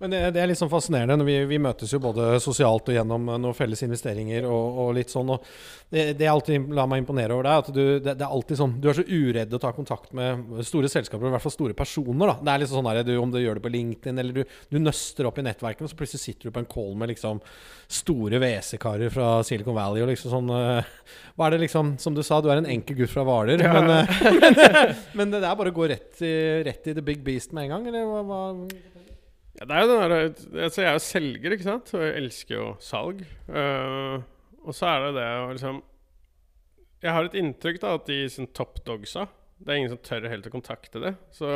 Men 0.00 0.14
det, 0.14 0.20
det, 0.32 0.40
er 0.40 0.48
litt 0.48 0.56
sånn 0.56 0.70
fascinerende. 0.72 1.26
Vi, 1.28 1.34
vi, 1.44 1.58
møtes 1.60 1.90
jo 1.92 2.00
både 2.00 2.38
sosialt 2.40 2.88
og 2.88 2.94
gjennom 2.96 3.26
eh, 3.28 3.40
noen 3.42 3.56
felles 3.56 3.82
investeringer 3.84 4.46
og, 4.48 4.78
og 4.84 4.94
litt 4.96 5.12
sånn. 5.12 5.28
Og 5.34 5.44
det, 5.92 6.14
det 6.16 6.24
jeg 6.24 6.32
alltid 6.32 6.70
lar 6.76 6.88
meg 6.88 7.02
imponere 7.02 7.36
over 7.36 7.44
deg, 7.44 7.60
at 7.60 7.68
du, 7.76 7.82
det, 8.00 8.14
det, 8.14 8.24
er 8.24 8.32
alltid 8.32 8.60
sånn 8.62 8.78
Du 8.80 8.88
er 8.88 8.96
så 8.96 9.04
uredd 9.04 9.52
å 9.52 9.60
ta 9.60 9.74
kontakt 9.76 10.14
med 10.16 10.62
store 10.64 10.88
selskaper, 10.88 11.28
i 11.28 11.34
hvert 11.34 11.44
fall 11.44 11.52
store 11.52 11.76
personer. 11.76 12.32
da 12.32 12.36
Det 12.40 12.54
er 12.54 12.62
liksom 12.62 12.80
sånn 12.80 12.88
der, 12.88 13.02
du, 13.04 13.12
Om 13.20 13.34
du 13.34 13.40
gjør 13.42 13.60
det 13.60 13.64
på 13.66 13.74
LinkedIn, 13.74 14.22
eller 14.22 14.40
du, 14.40 14.56
du 14.72 14.78
nøster 14.80 15.28
opp 15.28 15.40
i 15.42 15.44
nettverkene, 15.44 15.90
så 15.90 15.98
plutselig 15.98 16.24
sitter 16.24 16.48
du 16.48 16.56
på 16.56 16.62
en 16.64 16.70
call 16.70 16.96
med 16.96 17.12
liksom 17.12 17.42
store 17.90 18.40
WC-karer 18.40 19.12
fra 19.12 19.28
Silicon 19.44 19.76
Valley 19.76 20.06
og 20.06 20.08
liksom 20.12 20.32
sånn 20.32 20.54
uh, 20.54 21.12
Hva 21.36 21.48
er 21.48 21.56
det 21.56 21.64
liksom 21.66 21.96
Som 22.00 22.16
du 22.16 22.22
sa, 22.24 22.38
du 22.40 22.48
er 22.48 22.62
en 22.62 22.70
enkel 22.70 23.02
gutt 23.02 23.12
fra 23.12 23.26
Hvaler, 23.26 23.60
ja. 23.60 23.74
men, 23.76 23.92
uh, 24.00 25.04
men, 25.18 25.34
det 25.34 25.42
er 25.44 25.60
bare 25.60 25.74
å 25.74 25.76
gå 25.76 25.90
rett 25.92 26.24
i, 26.24 26.34
rett 26.64 26.88
i 26.88 26.96
the 26.96 27.04
big 27.04 27.20
beast 27.26 27.52
med 27.52 27.68
en 27.68 27.76
gang, 27.76 27.90
eller 27.92 28.08
hva? 28.08 28.24
hva 28.24 28.42
ja, 29.58 29.66
det 29.66 29.76
er 29.76 29.82
jo 29.82 29.88
den 29.90 30.00
der, 30.00 30.26
altså 30.64 30.82
Jeg 30.82 30.88
er 30.88 30.94
jo 30.94 31.04
selger, 31.04 31.54
ikke 31.54 31.66
sant, 31.66 31.90
og 31.96 32.04
jeg 32.04 32.16
elsker 32.20 32.54
jo 32.54 32.66
salg. 32.84 33.24
Uh, 33.50 34.22
og 34.64 34.76
så 34.76 34.90
er 34.92 35.06
det 35.06 35.14
det 35.16 35.28
å 35.40 35.50
liksom 35.50 35.80
Jeg 37.00 37.14
har 37.16 37.26
et 37.26 37.36
inntrykk 37.40 37.80
da 37.82 37.94
at 37.96 38.08
de 38.10 38.18
sånn 38.30 38.50
top 38.56 38.82
dogsa 38.86 39.24
Det 39.58 39.72
er 39.72 39.80
ingen 39.80 39.92
som 39.94 40.02
tør 40.04 40.28
helt 40.30 40.46
å 40.46 40.52
kontakte 40.52 41.02
det. 41.02 41.14
Så 41.34 41.48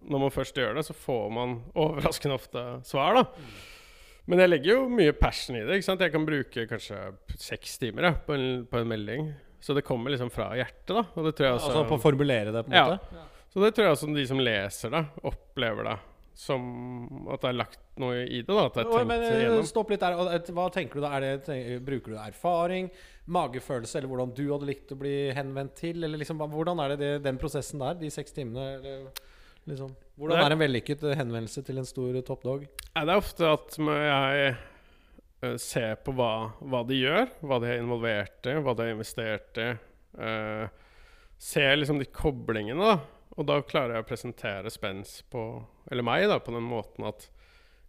når 0.00 0.22
man 0.22 0.32
først 0.32 0.56
gjør 0.56 0.78
det, 0.78 0.86
så 0.86 0.96
får 0.96 1.26
man 1.36 1.58
overraskende 1.82 2.38
ofte 2.38 2.64
svar, 2.88 3.18
da. 3.20 3.50
Men 4.30 4.44
jeg 4.44 4.50
legger 4.52 4.76
jo 4.76 4.88
mye 4.92 5.12
passion 5.16 5.58
i 5.58 5.64
det. 5.66 5.76
ikke 5.76 5.88
sant? 5.88 6.04
Jeg 6.04 6.14
kan 6.14 6.24
bruke 6.24 6.64
kanskje 6.70 6.98
seks 7.40 7.80
timer 7.82 8.06
ja, 8.06 8.12
på, 8.14 8.36
en, 8.36 8.62
på, 8.70 8.78
en, 8.78 8.88
melding. 8.88 9.32
Så 9.60 9.74
det 9.76 9.82
kommer 9.84 10.14
liksom 10.14 10.30
fra 10.32 10.52
hjertet, 10.56 10.92
da. 10.94 11.02
Og 11.18 11.26
det 11.26 11.34
tror 11.34 11.48
jeg 11.48 11.58
også, 11.58 11.72
altså 11.72 11.88
på 11.90 11.98
å 11.98 12.04
formulere 12.04 12.54
det, 12.54 12.62
på 12.64 12.72
en 12.72 12.78
ja. 12.78 12.86
måte? 12.86 13.18
Ja. 13.18 13.26
Så 13.50 13.64
det 13.64 13.72
tror 13.74 13.88
jeg 13.88 13.96
også 13.96 14.08
de 14.14 14.24
som 14.30 14.40
leser 14.40 14.94
det, 14.94 15.02
opplever 15.26 15.88
det 15.90 15.98
som 16.36 17.26
at 17.30 17.42
det 17.42 17.50
er 17.50 17.56
lagt 17.58 17.80
noe 18.00 18.22
i 18.24 18.40
det? 18.40 18.48
da 18.48 18.66
At 18.68 18.76
det 18.76 18.84
er 18.84 18.90
tenkt 18.92 19.10
men, 19.10 19.24
eh. 19.26 19.56
Stopp 19.68 19.92
litt 19.92 20.02
der. 20.02 20.16
Hva 20.56 20.68
tenker 20.72 21.00
du 21.00 21.04
da? 21.04 21.20
Det, 21.20 21.80
bruker 21.86 22.14
du 22.14 22.20
erfaring, 22.20 22.90
magefølelse, 23.30 23.98
eller 23.98 24.12
hvordan 24.12 24.34
du 24.36 24.44
hadde 24.48 24.68
likt 24.70 24.94
å 24.94 24.98
bli 25.00 25.14
henvendt 25.36 25.76
til? 25.82 26.02
Eller 26.04 26.22
liksom, 26.22 26.40
Hvordan 26.40 26.82
er 26.84 26.94
det, 26.94 27.00
det 27.02 27.12
den 27.26 27.40
prosessen 27.40 27.82
der, 27.82 27.98
de 28.00 28.12
seks 28.14 28.36
timene? 28.36 28.66
Eller, 28.78 29.06
liksom, 29.68 29.94
hvordan 30.20 30.44
er, 30.44 30.56
en 30.56 30.64
vellykket 30.64 31.06
henvendelse 31.20 31.64
til 31.66 31.80
en 31.82 31.88
stor 31.88 32.20
toppdog? 32.26 32.66
Det 32.66 33.06
er 33.06 33.16
ofte 33.16 33.50
at 33.50 33.78
jeg 33.80 34.58
ser 35.60 35.94
på 36.04 36.12
hva, 36.16 36.50
hva, 36.60 36.82
de 36.88 36.98
gjør, 37.00 37.30
hva 37.46 37.60
de 37.62 37.70
er 37.70 37.80
involvert 37.80 38.48
i, 38.50 38.58
hva 38.60 38.74
de 38.76 38.86
har 38.86 38.94
investert 38.94 39.60
i. 39.62 39.70
Uh, 40.20 40.66
ser 41.40 41.78
liksom 41.78 42.00
de 42.00 42.08
koblingene, 42.12 42.80
da. 42.80 43.19
Og 43.38 43.46
da 43.46 43.60
klarer 43.62 43.96
jeg 43.96 44.04
å 44.04 44.08
presentere 44.08 44.72
Spence 44.72 45.22
på 45.30 45.44
Eller 45.90 46.06
meg, 46.06 46.26
da, 46.30 46.40
på 46.42 46.54
den 46.54 46.66
måten 46.66 47.06
at 47.08 47.28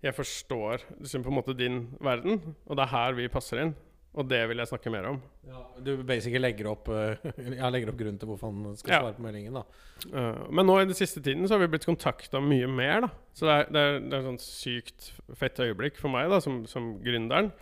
jeg 0.01 0.17
forstår 0.17 0.81
liksom, 0.97 1.21
på 1.21 1.29
en 1.29 1.37
måte 1.37 1.53
din 1.53 1.83
verden, 2.01 2.39
og 2.65 2.77
det 2.77 2.87
er 2.87 2.89
her 2.89 3.13
vi 3.13 3.27
passer 3.29 3.59
inn. 3.61 3.75
Og 4.17 4.25
det 4.27 4.39
vil 4.49 4.59
jeg 4.59 4.67
snakke 4.67 4.91
mer 4.91 5.05
om. 5.07 5.19
Ja, 5.47 5.59
du 5.79 5.91
basically 6.03 6.41
legger 6.41 6.71
opp, 6.73 6.89
uh, 6.91 7.69
legger 7.71 7.93
opp 7.93 7.99
grunnen 7.99 8.17
til 8.19 8.31
hvorfor 8.31 8.49
han 8.51 8.79
skal 8.79 8.95
svare 8.97 9.11
ja. 9.11 9.17
på 9.19 9.23
meldingen. 9.23 9.59
da 9.59 9.63
uh, 10.11 10.49
Men 10.49 10.67
nå 10.67 10.79
i 10.81 10.87
den 10.89 10.97
siste 10.97 11.21
tiden 11.23 11.45
så 11.47 11.55
har 11.55 11.63
vi 11.63 11.69
blitt 11.75 11.87
kontakta 11.87 12.41
mye 12.43 12.67
mer. 12.67 13.05
da 13.05 13.11
Så 13.37 13.47
det 13.47 13.53
er, 13.53 13.69
det 13.69 13.83
er, 13.85 14.01
det 14.01 14.17
er 14.17 14.25
et 14.25 14.29
sånt 14.31 14.43
sykt 14.47 15.11
fett 15.39 15.61
øyeblikk 15.63 16.01
for 16.01 16.11
meg 16.11 16.33
da 16.33 16.41
som, 16.43 16.63
som 16.67 16.95
gründeren. 17.05 17.53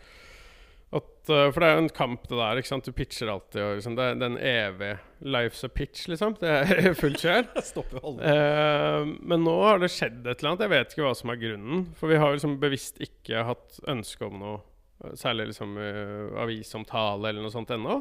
At, 0.89 1.29
uh, 1.29 1.51
for 1.53 1.61
det 1.61 1.67
er 1.67 1.75
jo 1.75 1.81
en 1.83 1.91
kamp, 1.93 2.23
det 2.25 2.37
der. 2.39 2.59
ikke 2.59 2.71
sant? 2.71 2.87
Du 2.87 2.95
pitcher 2.97 3.29
alltid. 3.29 3.61
Og, 3.61 3.75
liksom, 3.77 3.95
det, 3.97 4.05
er, 4.05 4.15
den 4.17 4.37
evige 4.41 4.95
life's 5.21 5.61
a 5.65 5.69
pitch, 5.69 6.07
liksom. 6.09 6.33
Det 6.41 6.49
er 6.49 6.93
fullt 7.01 7.21
kjør. 7.21 7.45
uh, 8.23 9.03
men 9.05 9.45
nå 9.45 9.53
har 9.61 9.83
det 9.83 9.91
skjedd 9.93 10.23
et 10.23 10.41
eller 10.41 10.55
annet. 10.55 10.63
Jeg 10.65 10.73
vet 10.73 10.95
ikke 10.95 11.05
hva 11.05 11.13
som 11.17 11.33
er 11.33 11.41
grunnen. 11.43 11.83
For 11.99 12.09
vi 12.09 12.17
har 12.21 12.33
liksom 12.33 12.57
bevisst 12.61 12.97
ikke 13.05 13.45
hatt 13.45 13.77
ønske 13.91 14.25
om 14.25 14.41
noe, 14.41 14.55
eh, 15.03 15.13
særlig 15.19 15.51
liksom 15.51 15.77
uh, 15.77 16.39
avisomtale 16.41 17.29
eller 17.29 17.45
noe 17.45 17.53
sånt 17.53 17.73
ennå. 17.75 17.99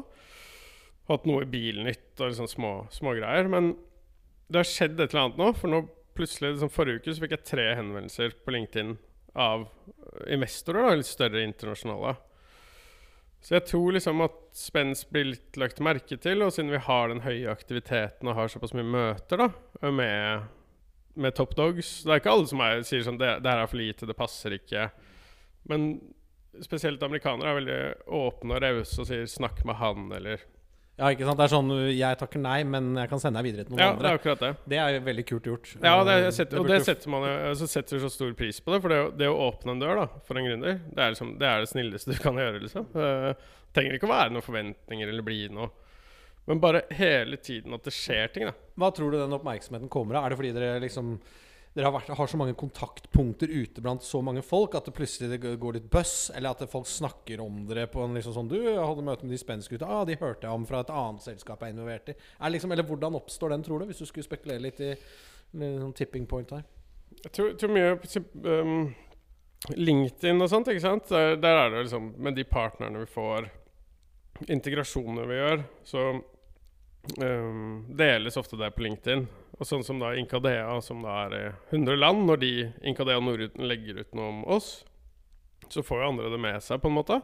Hatt 1.09 1.27
noe 1.29 1.45
i 1.45 1.49
Bilnytt 1.49 2.17
og 2.17 2.31
liksom 2.31 2.49
små, 2.49 2.73
smågreier. 2.95 3.51
Men 3.53 3.75
det 4.49 4.63
har 4.63 4.71
skjedd 4.71 4.97
et 4.97 5.13
eller 5.13 5.27
annet 5.27 5.43
nå. 5.43 5.51
For 5.61 5.69
nå 5.69 5.83
plutselig, 6.17 6.55
liksom, 6.55 6.73
forrige 6.73 7.03
uke 7.03 7.13
så 7.13 7.21
fikk 7.21 7.37
jeg 7.37 7.45
tre 7.51 7.69
henvendelser 7.77 8.33
på 8.41 8.55
LinkedIn 8.57 8.95
av 9.37 9.69
investorer, 10.25 10.89
da, 10.89 10.97
litt 10.97 11.07
større 11.07 11.45
internasjonale. 11.45 12.15
Så 13.39 13.55
jeg 13.55 13.65
tror 13.69 13.95
liksom 13.95 14.21
at 14.25 14.37
Spence 14.55 15.07
blir 15.07 15.29
litt 15.31 15.57
lagt 15.59 15.79
merke 15.83 16.17
til, 16.19 16.43
og 16.43 16.51
siden 16.51 16.73
vi 16.73 16.81
har 16.83 17.11
den 17.11 17.23
høye 17.23 17.51
aktiviteten 17.51 18.27
og 18.27 18.35
har 18.35 18.51
såpass 18.51 18.75
mye 18.75 18.87
møter 18.87 19.39
da, 19.39 19.49
med, 19.87 20.49
med 21.15 21.37
top 21.37 21.55
dogs 21.55 22.01
Det 22.03 22.11
er 22.11 22.21
ikke 22.21 22.33
alle 22.35 22.49
som 22.51 22.63
er, 22.65 22.83
sier 22.87 23.05
sånn 23.05 23.19
det, 23.21 23.37
'Det 23.39 23.53
her 23.53 23.63
er 23.63 23.71
for 23.71 23.79
lite, 23.79 24.09
det 24.09 24.17
passer 24.19 24.57
ikke'. 24.57 24.89
Men 25.71 25.87
spesielt 26.65 27.03
amerikanere 27.03 27.49
er 27.49 27.59
veldig 27.61 27.81
åpne 28.19 28.57
og 28.57 28.63
rause 28.65 29.01
og 29.01 29.07
sier 29.07 29.23
'snakk 29.23 29.63
med 29.65 29.79
han', 29.79 30.11
eller 30.19 30.43
Ja, 30.99 31.09
ikke 31.13 31.23
sant? 31.23 31.39
Det 31.39 31.45
er 31.45 31.51
sånn 31.53 31.69
Jeg 31.95 32.19
takker 32.19 32.41
nei, 32.43 32.57
men 32.67 32.91
jeg 32.99 33.09
kan 33.11 33.21
sende 33.23 33.39
deg 33.39 33.47
videre 33.47 33.65
til 33.65 33.75
noen 33.75 33.83
Ja, 33.85 33.91
det 33.95 34.09
er 34.09 34.17
akkurat 34.19 34.41
det. 34.43 34.51
Det 34.73 34.79
er 34.83 34.97
veldig 35.05 35.25
kult 35.29 35.47
gjort. 35.47 35.69
Ja, 35.79 35.93
det, 36.03 36.15
er, 36.17 36.31
setter, 36.35 36.59
og 36.59 36.67
det 36.67 36.81
setter 36.87 37.13
man 37.13 37.23
jo 37.23 37.35
altså 37.53 37.69
setter 37.71 38.03
så 38.03 38.11
stor 38.11 38.33
pris 38.39 38.59
på 38.63 38.73
det. 38.75 38.81
For 38.83 38.93
det, 38.93 38.99
det 39.21 39.29
å 39.31 39.37
åpne 39.47 39.75
en 39.75 39.83
dør 39.83 40.01
da 40.01 40.07
for 40.27 40.39
en 40.39 40.49
gründer, 40.49 40.81
det 40.89 41.05
er, 41.05 41.13
liksom, 41.15 41.35
det 41.39 41.47
er 41.47 41.63
det 41.63 41.71
snilleste 41.71 42.17
du 42.17 42.19
kan 42.23 42.39
gjøre. 42.41 42.63
liksom 42.65 42.89
uh, 42.97 43.31
Trenger 43.75 43.95
ikke 43.95 44.09
å 44.09 44.11
være 44.11 44.33
noen 44.33 44.45
forventninger 44.45 45.13
eller 45.13 45.25
bli 45.25 45.43
noe. 45.55 45.71
Men 46.49 46.61
bare 46.63 46.81
hele 46.97 47.37
tiden 47.37 47.75
at 47.77 47.85
det 47.85 47.93
skjer 47.93 48.33
ting. 48.33 48.49
da 48.49 48.55
Hva 48.81 48.89
tror 48.95 49.13
du 49.13 49.19
den 49.21 49.35
oppmerksomheten 49.37 49.91
kommer 49.91 50.17
av? 50.17 50.25
Er 50.25 50.33
det 50.33 50.39
fordi 50.39 50.53
dere 50.55 50.81
liksom 50.83 51.15
dere 51.79 51.87
har, 51.87 51.95
vært, 51.95 52.11
har 52.19 52.27
så 52.27 52.37
mange 52.39 52.55
kontaktpunkter 52.59 53.51
ute 53.51 53.81
blant 53.83 54.03
så 54.03 54.19
mange 54.25 54.43
folk 54.43 54.75
at 54.75 54.89
det 54.89 54.93
plutselig 54.97 55.29
det 55.31 55.53
går 55.61 55.77
litt 55.77 55.89
buzz? 55.91 56.29
Eller 56.35 56.51
at 56.51 56.71
folk 56.71 56.89
snakker 56.91 57.39
om 57.43 57.61
dere 57.69 57.87
på 57.91 58.03
en 58.03 58.17
liksom 58.17 58.35
sånn 58.35 58.51
Du, 58.51 58.57
jeg 58.59 58.75
hadde 58.75 59.05
møte 59.07 59.27
med 59.27 59.33
de 59.33 59.39
spenskgutta. 59.39 59.87
Ah, 59.87 60.03
de 60.07 60.17
hørte 60.19 60.47
jeg 60.47 60.59
om 60.59 60.65
fra 60.67 60.83
et 60.83 60.91
annet 60.91 61.23
selskap 61.23 61.63
jeg 61.63 61.71
er 61.71 61.77
involvert 61.77 62.11
i. 62.11 62.17
Er 62.19 62.53
liksom, 62.53 62.73
eller 62.75 62.87
hvordan 62.89 63.15
oppstår 63.21 63.55
den, 63.55 63.63
tror 63.63 63.79
du? 63.79 63.87
Hvis 63.87 64.03
du 64.03 64.09
skulle 64.09 64.27
spekulere 64.27 64.65
litt 64.67 64.81
i 64.83 64.91
sånn 65.53 65.95
tipping 65.97 66.27
point 66.29 66.51
her. 66.57 66.65
Jeg 67.23 67.31
tror, 67.35 67.53
tror 67.57 67.71
mye 67.73 67.95
um, 68.45 68.91
LinkedIn 69.79 70.43
og 70.43 70.51
sånt, 70.51 70.69
ikke 70.71 70.83
sant? 70.83 71.07
Der, 71.09 71.39
der 71.41 71.63
er 71.63 71.71
det 71.73 71.85
liksom 71.87 72.11
Med 72.21 72.37
de 72.37 72.45
partnerne 72.47 73.01
vi 73.01 73.09
får, 73.09 73.49
integrasjoner 74.47 75.31
vi 75.31 75.39
gjør, 75.39 75.63
så 75.87 76.03
um, 77.17 77.85
deles 77.97 78.37
ofte 78.37 78.57
det 78.59 78.71
på 78.75 78.85
LinkedIn. 78.85 79.25
Og 79.59 79.67
sånn 79.67 79.83
som 79.83 79.99
da 79.99 80.13
Inkadea, 80.15 80.77
som 80.83 81.03
da 81.03 81.25
er 81.25 81.35
i 81.35 81.43
100 81.75 81.99
land, 81.99 82.23
når 82.29 82.41
de 82.43 82.53
Inkadea 82.87 83.19
Nordruten 83.23 83.67
legger 83.67 84.01
ut 84.03 84.15
noe 84.15 84.31
om 84.31 84.41
oss, 84.57 84.71
så 85.69 85.83
får 85.85 86.01
jo 86.01 86.09
andre 86.13 86.33
det 86.33 86.41
med 86.41 86.63
seg, 86.63 86.79
på 86.81 86.89
en 86.89 86.97
måte. 86.97 87.19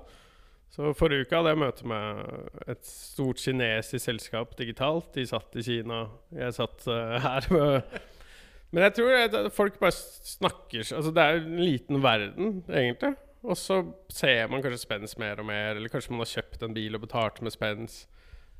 Så 0.73 0.91
forrige 0.97 1.23
uke 1.23 1.37
hadde 1.37 1.53
jeg 1.53 1.61
møte 1.61 1.87
med 1.87 2.65
et 2.67 2.81
stort 2.87 3.39
kinesisk 3.39 4.03
selskap 4.09 4.57
digitalt. 4.59 5.13
De 5.15 5.23
satt 5.29 5.55
i 5.55 5.63
Kina, 5.63 6.01
jeg 6.35 6.57
satt 6.57 6.87
uh, 6.89 7.15
her. 7.23 7.47
med 7.53 7.95
men 8.75 8.87
jeg 8.87 8.97
tror 8.97 9.15
at 9.21 9.37
folk 9.55 9.77
bare 9.79 9.95
snakker 9.95 10.83
Altså 10.97 11.13
Det 11.15 11.23
er 11.23 11.39
en 11.39 11.61
liten 11.63 12.01
verden, 12.03 12.57
egentlig. 12.67 13.13
Og 13.45 13.55
så 13.61 13.79
ser 14.09 14.49
man 14.49 14.63
kanskje 14.65 14.81
spens 14.81 15.15
mer 15.21 15.39
og 15.39 15.47
mer, 15.47 15.77
eller 15.77 15.91
kanskje 15.93 16.11
man 16.11 16.25
har 16.25 16.33
kjøpt 16.33 16.65
en 16.65 16.75
bil 16.75 16.97
og 16.97 17.05
betalt 17.05 17.39
med 17.45 17.53
spens. 17.53 18.03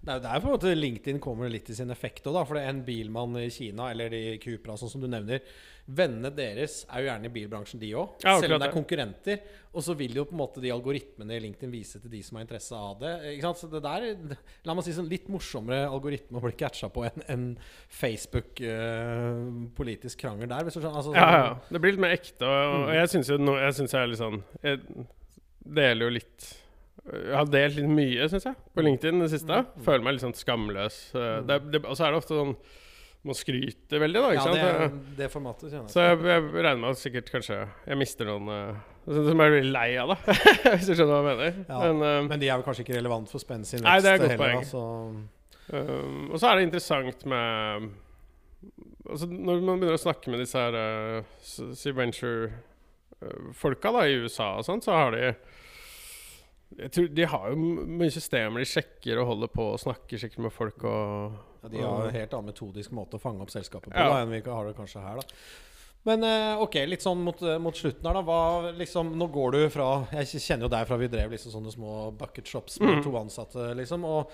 Det 0.05 0.11
er 0.13 0.19
jo 0.19 0.23
der 0.27 0.39
på 0.43 0.45
en 0.45 0.53
måte 0.53 0.75
LinkedIn 0.77 1.19
kommer 1.23 1.49
litt 1.49 1.69
i 1.69 1.75
sin 1.77 1.89
effekt 1.89 2.27
òg, 2.29 2.45
For 2.45 2.53
det 2.53 2.63
er 2.63 2.69
en 2.75 2.83
bilmann 2.85 3.33
i 3.41 3.47
Kina, 3.49 3.87
eller 3.89 4.09
de 4.13 4.37
Cupra, 4.43 4.75
sånn 4.77 4.91
som 4.91 5.01
du 5.01 5.07
nevner 5.09 5.39
Vennene 5.85 6.31
deres 6.33 6.79
er 6.89 7.01
jo 7.03 7.07
gjerne 7.11 7.25
i 7.29 7.29
bilbransjen, 7.33 7.77
de 7.81 7.91
òg. 7.93 8.09
Ja, 8.25 8.39
selv 8.41 8.53
om 8.55 8.59
det 8.61 8.67
er 8.69 8.73
konkurrenter. 8.73 9.37
Og 9.77 9.83
så 9.85 9.93
vil 9.97 10.15
jo 10.17 10.23
på 10.25 10.33
en 10.33 10.39
måte 10.39 10.57
de 10.63 10.71
algoritmene 10.73 11.35
i 11.37 11.39
LinkedIn 11.43 11.69
vise 11.69 11.99
til 12.01 12.09
de 12.09 12.21
som 12.25 12.37
har 12.39 12.45
interesse 12.47 12.73
av 12.73 12.95
det. 13.03 13.11
Så 13.59 13.67
det 13.69 13.81
der 13.85 14.07
La 14.65 14.73
meg 14.73 14.83
si 14.87 14.93
sånn 14.97 15.05
litt 15.11 15.27
morsommere 15.29 15.85
algoritme 15.85 16.37
å 16.39 16.41
bli 16.47 16.55
catcha 16.57 16.89
på 16.89 17.05
enn 17.05 17.21
en 17.29 17.45
Facebook-politisk 18.95 20.17
krangel 20.21 20.49
der, 20.49 20.63
hvis 20.65 20.73
du 20.73 20.81
skjønner. 20.81 20.97
Altså, 21.01 21.13
Ja, 21.15 21.29
ja. 21.37 21.53
Det 21.69 21.81
blir 21.81 21.91
litt 21.95 22.01
mer 22.01 22.15
ekte. 22.17 22.45
Og, 22.45 22.75
Mm. 22.75 22.83
og 22.89 22.93
jeg 22.95 23.07
syns 23.13 23.27
jo 23.29 23.37
nå 23.37 23.53
Jeg 23.61 23.73
synes 23.73 23.91
jeg 23.91 24.01
er 24.01 24.07
litt 24.07 24.19
sånn 24.19 24.43
Jeg 24.63 24.79
deler 25.65 26.05
jo 26.05 26.09
litt 26.17 26.64
Jeg 27.05 27.35
har 27.37 27.45
delt 27.53 27.75
litt 27.77 27.89
mye, 27.91 28.25
syns 28.31 28.47
jeg, 28.47 28.55
på 28.73 28.81
LinkedIn 28.85 29.19
det 29.21 29.29
siste. 29.35 29.59
Mm. 29.61 29.83
Føler 29.85 30.03
meg 30.07 30.15
litt 30.15 30.23
sånn 30.25 30.33
skamløs. 30.39 30.95
Eh, 31.13 31.35
Det, 31.45 31.53
er- 31.59 31.67
det, 31.75 31.81
og 31.85 31.93
så 31.99 32.07
er 32.07 32.11
det 32.15 32.17
ofte 32.23 32.33
sånn 32.39 32.55
Man 33.25 33.33
skryter 33.37 33.97
veldig, 34.01 34.19
da. 34.21 34.27
Ikke 34.33 34.37
Ja, 34.37 34.41
sant? 34.45 34.55
det, 34.55 34.65
er- 34.65 35.15
det 35.19 35.27
formatet 35.33 35.69
kjenner 35.71 35.85
jeg. 35.85 35.93
Så 35.95 36.01
jeg, 36.05 36.17
jeg 36.29 36.41
regner 36.53 36.81
med 36.81 36.89
at 36.91 36.99
sikkert 37.01 37.31
kanskje 37.33 37.55
jeg 37.87 37.97
mister 37.97 38.25
noen 38.29 38.49
uh, 38.49 38.75
Som 39.09 39.41
jeg 39.45 39.53
blir 39.55 39.69
lei 39.73 39.87
av, 40.01 40.13
da. 40.13 40.17
Hvis 40.75 40.85
du 40.89 40.93
skjønner 40.93 41.13
hva 41.13 41.21
jeg 41.21 41.29
mener. 41.31 41.63
Ja. 41.69 41.79
Men, 41.85 41.95
uh, 42.05 42.27
Men 42.29 42.39
de 42.43 42.49
er 42.49 42.57
vel 42.59 42.65
kanskje 42.67 42.85
ikke 42.85 42.97
relevant 42.99 43.29
for 43.33 43.41
Spenn 43.41 43.65
sin 43.65 43.81
vekst 43.81 43.89
Nei, 43.89 43.97
det 44.01 44.09
er 44.11 44.13
et 44.15 44.21
godt 44.25 44.35
heller, 44.35 44.45
poeng. 44.45 44.61
da, 44.61 44.69
så 44.73 44.83
Um, 45.65 46.27
og 46.29 46.37
så 46.37 46.51
er 46.51 46.59
det 46.59 46.65
interessant 46.67 47.23
med 47.25 47.87
Altså 49.09 49.25
Når 49.25 49.63
man 49.65 49.79
begynner 49.81 49.97
å 49.97 50.01
snakke 50.03 50.29
med 50.29 50.37
disse 50.43 50.61
her 50.61 50.77
uh, 50.77 51.95
venture-folka 51.97 53.91
i 54.05 54.13
USA 54.21 54.51
og 54.59 54.65
sånn, 54.67 54.83
så 54.85 54.93
har 54.93 55.15
de 55.15 55.31
jeg 56.75 56.91
tror 56.91 57.11
De 57.15 57.27
har 57.31 57.51
jo 57.51 57.75
mye 57.88 58.13
systemer. 58.13 58.63
De 58.63 58.69
sjekker 58.69 59.21
og 59.21 59.29
holder 59.33 59.51
på 59.53 59.67
og 59.73 59.81
snakker 59.81 60.21
sikkert 60.21 60.47
med 60.47 60.55
folk 60.55 60.88
og 60.88 61.38
Ja, 61.63 61.69
de 61.71 61.83
har 61.83 62.07
en 62.07 62.17
helt 62.17 62.33
annen 62.35 62.51
metodisk 62.51 62.93
måte 62.93 63.17
å 63.17 63.21
fange 63.21 63.41
opp 63.45 63.53
selskapet 63.53 63.93
på 63.93 63.97
Ja. 63.97 64.09
da, 64.11 64.19
enn 64.23 64.33
vi 64.33 64.41
har 64.45 64.67
det 64.67 64.75
kanskje 64.77 65.01
her. 65.01 65.21
da 65.21 65.23
Men 66.05 66.23
eh, 66.23 66.61
ok, 66.61 66.75
litt 66.85 67.01
sånn 67.01 67.23
mot, 67.25 67.41
eh, 67.41 67.57
mot 67.57 67.75
slutten 67.75 68.05
her, 68.05 68.13
da. 68.13 68.21
Hva, 68.21 68.71
liksom, 68.77 69.15
nå 69.17 69.27
går 69.33 69.55
du 69.55 69.69
fra 69.73 70.07
Jeg 70.11 70.41
kjenner 70.43 70.67
jo 70.67 70.73
deg 70.75 70.85
fra 70.88 70.97
vi 70.97 71.07
drev 71.07 71.31
liksom 71.31 71.55
sånne 71.55 71.73
små 71.73 72.11
bucket 72.19 72.45
shops 72.45 72.79
med 72.79 72.99
mm. 72.99 73.03
to 73.07 73.15
ansatte, 73.17 73.71
liksom. 73.79 74.05
Og 74.05 74.29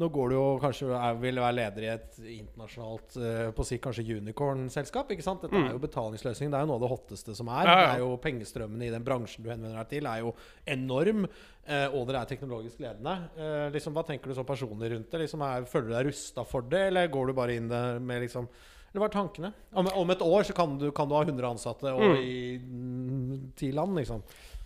nå 0.00 0.08
går 0.08 0.30
du 0.30 0.34
jo 0.34 0.44
kanskje 0.62 0.86
er, 0.96 1.16
vil 1.20 1.36
være 1.36 1.54
leder 1.58 1.84
i 1.84 1.90
et 1.92 2.14
internasjonalt 2.32 3.16
uh, 3.20 3.50
på 3.52 3.64
si 3.68 3.76
kanskje 3.78 4.04
unicorn-selskap. 4.18 5.10
ikke 5.12 5.22
sant? 5.26 5.42
Dette 5.44 5.52
Mm. 5.54 5.66
er 5.68 5.72
jo 5.76 5.82
betalingsløsning. 5.82 6.50
Det 6.50 6.56
er 6.58 6.64
jo 6.64 6.70
noe 6.70 6.78
av 6.80 6.84
det 6.86 6.90
hotteste 6.94 7.34
som 7.36 7.48
er. 7.52 7.66
Ja, 7.68 7.74
ja. 7.76 7.86
Det 7.86 7.94
er 7.98 8.04
jo 8.06 8.16
Pengestrømmene 8.24 8.86
i 8.88 8.90
den 8.94 9.04
bransjen 9.04 9.44
du 9.44 9.50
henvender 9.52 9.76
deg 9.82 9.88
til, 9.92 10.06
er 10.08 10.20
jo 10.24 10.34
enorm. 10.66 11.26
Uh, 11.62 11.88
og 11.94 12.06
dere 12.08 12.22
er 12.24 12.30
teknologisk 12.32 12.80
ledende. 12.82 13.16
Uh, 13.36 13.68
liksom, 13.70 13.92
hva 13.94 14.02
tenker 14.08 14.32
du 14.32 14.34
så 14.34 14.44
personlig 14.48 14.90
rundt 14.94 15.10
det? 15.12 15.20
Liksom, 15.26 15.44
er, 15.46 15.68
føler 15.70 15.88
du 15.90 15.94
deg 15.98 16.06
rusta 16.08 16.44
for 16.48 16.62
det, 16.62 16.86
eller 16.88 17.12
går 17.12 17.26
du 17.28 17.32
bare 17.38 17.54
inn 17.60 17.68
med 17.68 18.22
liksom 18.24 18.48
Eller 18.92 19.00
hva 19.00 19.06
er 19.08 19.14
tankene? 19.14 19.52
Om, 19.72 19.86
om 20.02 20.10
et 20.12 20.20
år 20.20 20.42
så 20.44 20.52
kan 20.52 20.74
du, 20.76 20.90
kan 20.92 21.08
du 21.08 21.14
ha 21.16 21.22
100 21.24 21.46
ansatte 21.48 21.92
og 21.94 22.02
Mm. 22.02 22.16
i 22.20 22.58
mm, 22.58 23.52
ti 23.56 23.70
land, 23.72 23.94
liksom. 23.96 24.20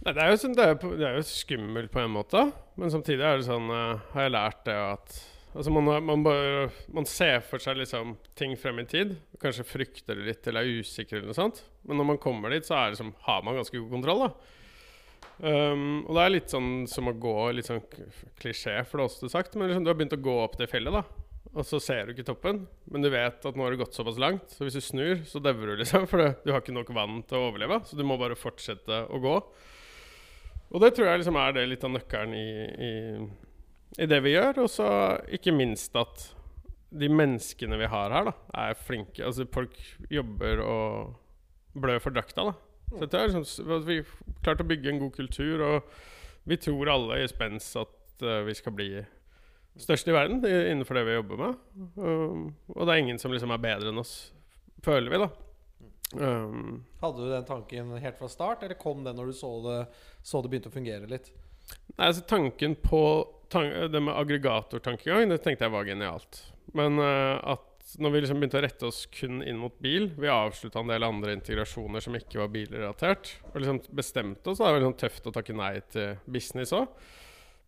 Nei, 0.05 0.13
det, 0.13 0.21
er 0.23 0.31
jo 0.31 0.41
sånn, 0.43 0.55
det, 0.55 0.67
er, 0.67 0.77
det 1.01 1.07
er 1.09 1.17
jo 1.19 1.25
skummelt 1.27 1.91
på 1.95 2.03
en 2.03 2.13
måte, 2.15 2.45
men 2.79 2.93
samtidig 2.93 3.25
er 3.27 3.41
det 3.41 3.49
sånn 3.49 3.71
uh, 3.73 4.05
Har 4.13 4.27
jeg 4.27 4.35
lært 4.37 4.61
det 4.69 4.77
at 4.77 5.17
Altså 5.57 5.73
man, 5.73 5.89
man, 6.05 6.21
bare, 6.25 6.69
man 6.93 7.07
ser 7.09 7.41
for 7.47 7.63
seg 7.63 7.79
liksom 7.81 8.13
ting 8.37 8.53
frem 8.61 8.83
i 8.83 8.85
tid. 8.89 9.15
Kanskje 9.41 9.65
frykter 9.65 10.19
det 10.19 10.27
litt 10.27 10.49
eller 10.51 10.67
er 10.67 10.83
usikker, 10.83 11.17
eller 11.17 11.31
noe 11.31 11.39
sånt. 11.39 11.63
Men 11.89 11.97
når 11.97 12.09
man 12.11 12.21
kommer 12.21 12.53
dit, 12.53 12.67
så 12.67 12.83
som, 12.99 13.15
har 13.25 13.45
man 13.47 13.57
ganske 13.57 13.79
god 13.79 13.95
kontroll. 13.95 14.27
um, 15.41 16.03
Og 16.05 16.11
det 16.13 16.25
er 16.27 16.35
litt 16.35 16.53
sånn 16.53 16.85
som 16.93 17.09
å 17.09 17.15
gå 17.17 17.37
Litt 17.57 17.71
sånn 17.71 17.81
klisjé, 18.37 18.83
også 18.85 19.31
sagt, 19.33 19.57
men 19.57 19.71
liksom, 19.71 19.87
du 19.87 19.95
har 19.95 19.97
begynt 19.97 20.19
å 20.19 20.27
gå 20.29 20.37
opp 20.43 20.59
det 20.61 20.69
fjellet, 20.69 20.93
da. 20.93 21.25
Og 21.57 21.65
så 21.65 21.81
ser 21.81 22.05
du 22.05 22.13
ikke 22.13 22.27
toppen, 22.29 22.67
men 22.93 23.05
du 23.05 23.09
vet 23.09 23.49
at 23.49 23.57
nå 23.57 23.65
har 23.65 23.73
det 23.73 23.81
gått 23.81 23.97
såpass 23.97 24.21
langt. 24.21 24.51
Så 24.53 24.67
hvis 24.67 24.77
du 24.77 24.85
snur, 24.85 25.23
så 25.25 25.41
dauer 25.41 25.73
du, 25.73 25.79
liksom. 25.81 26.05
For 26.11 26.21
du 26.21 26.53
har 26.53 26.61
ikke 26.61 26.77
nok 26.77 26.93
vann 26.93 27.23
til 27.25 27.41
å 27.41 27.49
overleve. 27.49 27.81
Så 27.89 27.97
du 27.97 28.05
må 28.05 28.21
bare 28.21 28.37
fortsette 28.37 29.07
å 29.09 29.23
gå. 29.25 29.39
Og 30.73 30.83
det 30.83 30.93
tror 30.95 31.11
jeg 31.11 31.23
liksom 31.23 31.39
er 31.41 31.53
det 31.57 31.67
litt 31.71 31.85
av 31.87 31.93
nøkkelen 31.95 32.33
i, 32.37 32.49
i, 32.87 32.93
i 34.03 34.09
det 34.11 34.19
vi 34.25 34.35
gjør. 34.35 34.65
Og 34.65 34.71
så 34.73 34.89
ikke 35.39 35.55
minst 35.55 35.95
at 35.99 36.29
de 36.97 37.09
menneskene 37.13 37.79
vi 37.81 37.89
har 37.91 38.15
her, 38.15 38.31
da, 38.31 38.35
er 38.67 38.79
flinke. 38.79 39.25
Altså 39.27 39.47
folk 39.53 39.75
jobber 40.13 40.63
og 40.65 41.17
blør 41.77 42.01
for 42.03 42.15
drakta, 42.15 42.49
da. 42.51 42.57
Så 42.87 43.03
jeg 43.03 43.13
tror 43.13 43.33
liksom, 43.33 43.73
at 43.77 43.87
vi 43.89 43.99
klarte 44.45 44.65
å 44.65 44.71
bygge 44.71 44.93
en 44.93 45.03
god 45.03 45.17
kultur, 45.17 45.65
og 45.67 45.97
vi 46.47 46.59
tror 46.63 46.93
alle 46.93 47.21
i 47.23 47.31
Spens 47.31 47.73
at 47.79 48.23
uh, 48.23 48.45
vi 48.47 48.55
skal 48.55 48.75
bli 48.77 48.91
størst 49.83 50.09
i 50.09 50.15
verden 50.15 50.39
innenfor 50.47 50.97
det 50.97 51.07
vi 51.09 51.17
jobber 51.19 51.41
med. 51.43 51.59
Um, 51.99 52.47
og 52.73 52.87
det 52.87 52.95
er 52.95 53.03
ingen 53.03 53.19
som 53.21 53.35
liksom 53.35 53.53
er 53.53 53.61
bedre 53.61 53.91
enn 53.91 54.01
oss, 54.01 54.15
føler 54.87 55.13
vi, 55.13 55.21
da. 55.27 55.29
Um, 56.15 56.85
Hadde 57.01 57.25
du 57.25 57.33
den 57.33 57.47
tanken 57.49 57.91
helt 57.99 58.19
fra 58.19 58.29
start, 58.31 58.63
eller 58.63 58.79
kom 58.79 59.03
den 59.05 59.19
når 59.19 59.33
du 59.33 59.37
så 59.37 59.51
det, 59.65 59.79
så 60.23 60.43
det 60.43 60.53
begynte 60.53 60.71
å 60.71 60.77
fungere 60.77 61.09
litt? 61.11 61.33
Nei, 61.97 62.07
altså 62.07 62.23
Tanken 62.31 62.77
på 62.79 63.01
tank, 63.51 63.73
det 63.91 64.03
med 64.03 64.15
aggregatortankegang, 64.15 65.27
det 65.33 65.41
tenkte 65.43 65.67
jeg 65.67 65.75
var 65.75 65.89
genialt. 65.89 66.45
Men 66.79 67.01
uh, 67.03 67.43
at 67.57 67.77
når 68.03 68.13
vi 68.13 68.21
liksom 68.23 68.41
begynte 68.41 68.59
å 68.59 68.65
rette 68.65 68.89
oss 68.89 69.05
kun 69.15 69.39
inn 69.47 69.61
mot 69.61 69.75
bil 69.79 70.09
Vi 70.19 70.27
avslutta 70.31 70.81
en 70.83 70.91
del 70.91 71.07
andre 71.07 71.37
integrasjoner 71.37 72.03
som 72.03 72.17
ikke 72.19 72.41
var 72.41 72.51
bilrelatert. 72.55 73.37
Og 73.53 73.61
liksom 73.63 73.79
bestemte 73.95 74.51
oss, 74.51 74.59
da, 74.59 74.67
det 74.67 74.77
var 74.77 74.83
liksom 74.83 74.99
tøft 75.03 75.31
å 75.31 75.35
takke 75.35 75.57
nei 75.57 75.75
til 75.93 76.19
business 76.27 76.75
òg. 76.77 76.91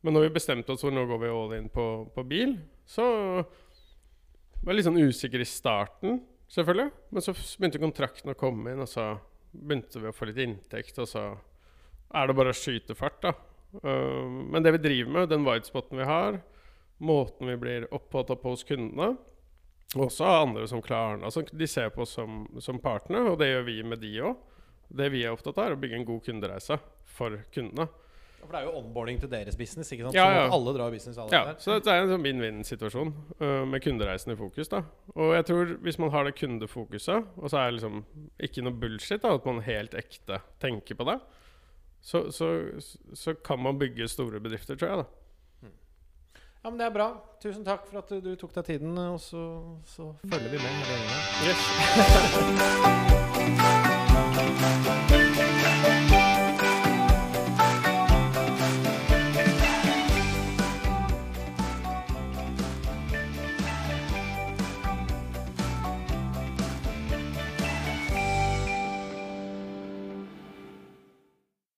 Men 0.02 0.14
når 0.14 0.28
vi 0.28 0.34
bestemte 0.38 0.74
oss 0.74 0.82
for 0.84 0.94
nå 0.94 1.04
går 1.10 1.22
vi 1.22 1.30
all 1.34 1.54
in 1.56 1.70
på, 1.74 1.86
på 2.14 2.26
bil, 2.26 2.54
så 2.86 3.06
var 4.62 4.72
jeg 4.72 4.78
litt 4.78 4.88
sånn 4.88 5.00
usikker 5.00 5.42
i 5.42 5.48
starten, 5.48 6.20
selvfølgelig. 6.54 6.90
Men 7.10 7.24
så 7.24 7.34
begynte 7.34 7.82
kontrakten 7.82 8.32
å 8.32 8.38
komme 8.38 8.72
inn, 8.72 8.84
og 8.84 8.90
så 8.90 9.10
begynte 9.52 10.02
vi 10.02 10.10
å 10.10 10.16
få 10.16 10.28
litt 10.28 10.40
inntekt, 10.42 10.98
og 11.00 11.08
så 11.10 11.24
er 12.16 12.28
det 12.28 12.36
bare 12.38 12.52
å 12.54 12.56
skyte 12.56 12.96
fart, 12.98 13.20
da. 13.24 13.34
Uh, 13.84 14.24
men 14.48 14.64
det 14.64 14.72
vi 14.78 14.84
driver 14.84 15.14
med, 15.16 15.30
den 15.32 15.44
whitespoten 15.44 16.00
vi 16.00 16.08
har, 16.08 16.40
måten 17.04 17.50
vi 17.50 17.56
blir 17.60 17.88
oppfatta 17.94 18.36
på 18.40 18.54
hos 18.54 18.64
kundene, 18.68 19.14
og 19.96 20.04
også 20.08 20.26
andre 20.28 20.66
som 20.68 20.82
klarer 20.84 21.22
altså, 21.24 21.46
de 21.48 21.66
ser 21.68 21.88
på 21.94 22.02
oss 22.04 22.12
som, 22.18 22.42
som 22.60 22.80
partner, 22.82 23.30
og 23.30 23.38
det 23.40 23.48
gjør 23.48 23.64
vi 23.68 23.76
med 23.88 24.02
de 24.02 24.10
òg. 24.20 24.42
Det 24.88 25.08
vi 25.12 25.22
er 25.24 25.32
opptatt 25.32 25.56
av, 25.56 25.68
er 25.68 25.76
å 25.76 25.80
bygge 25.80 25.96
en 26.00 26.08
god 26.08 26.24
kundereise 26.24 26.76
for 27.16 27.38
kundene. 27.54 27.88
For 28.38 28.52
det 28.54 28.60
er 28.62 28.66
jo 28.68 28.76
onboarding 28.78 29.18
til 29.20 29.28
deres 29.32 29.56
business, 29.58 29.90
ikke 29.92 30.04
sant? 30.06 30.14
Ja, 30.16 30.24
Sånn 30.24 30.36
ja. 30.38 30.44
at 30.46 30.52
alle 30.56 30.72
drar 30.76 30.90
business, 30.94 31.18
alle 31.18 31.32
Ja, 31.34 31.40
der. 31.50 31.54
så 31.60 31.78
det 31.82 31.90
er 31.92 32.00
en 32.04 32.08
sånn 32.12 32.22
vinn-vinn-situasjon 32.24 33.10
uh, 33.42 33.64
med 33.68 33.82
kundereisen 33.84 34.32
i 34.32 34.36
fokus. 34.38 34.68
da 34.72 34.80
Og 35.16 35.34
jeg 35.36 35.44
tror 35.50 35.64
hvis 35.84 35.98
man 35.98 36.10
har 36.14 36.22
det 36.28 36.34
kundefokuset, 36.38 37.24
og 37.36 37.50
så 37.50 37.56
er 37.60 37.64
det 37.70 37.74
liksom 37.80 38.04
ikke 38.48 38.62
noe 38.64 38.72
bullshit, 38.78 39.20
da 39.22 39.34
at 39.34 39.44
man 39.50 39.60
helt 39.66 39.92
ekte 39.98 40.38
tenker 40.62 40.94
på 40.96 41.04
det, 41.10 41.18
så, 42.00 42.30
så, 42.32 42.46
så 43.12 43.34
kan 43.34 43.58
man 43.60 43.78
bygge 43.78 44.08
store 44.08 44.40
bedrifter, 44.40 44.76
tror 44.78 44.88
jeg. 44.88 44.98
da 45.02 45.06
Ja, 46.64 46.70
men 46.70 46.78
Det 46.78 46.86
er 46.86 46.90
bra. 46.94 47.08
Tusen 47.42 47.64
takk 47.66 47.86
for 47.86 47.98
at 48.00 48.08
du 48.22 48.32
tok 48.36 48.52
deg 48.54 48.64
tiden, 48.66 48.98
og 48.98 49.20
så, 49.22 49.44
så 49.86 50.14
følger 50.26 50.50
vi 50.50 50.58
med. 50.58 50.72
Yes. 51.46 51.62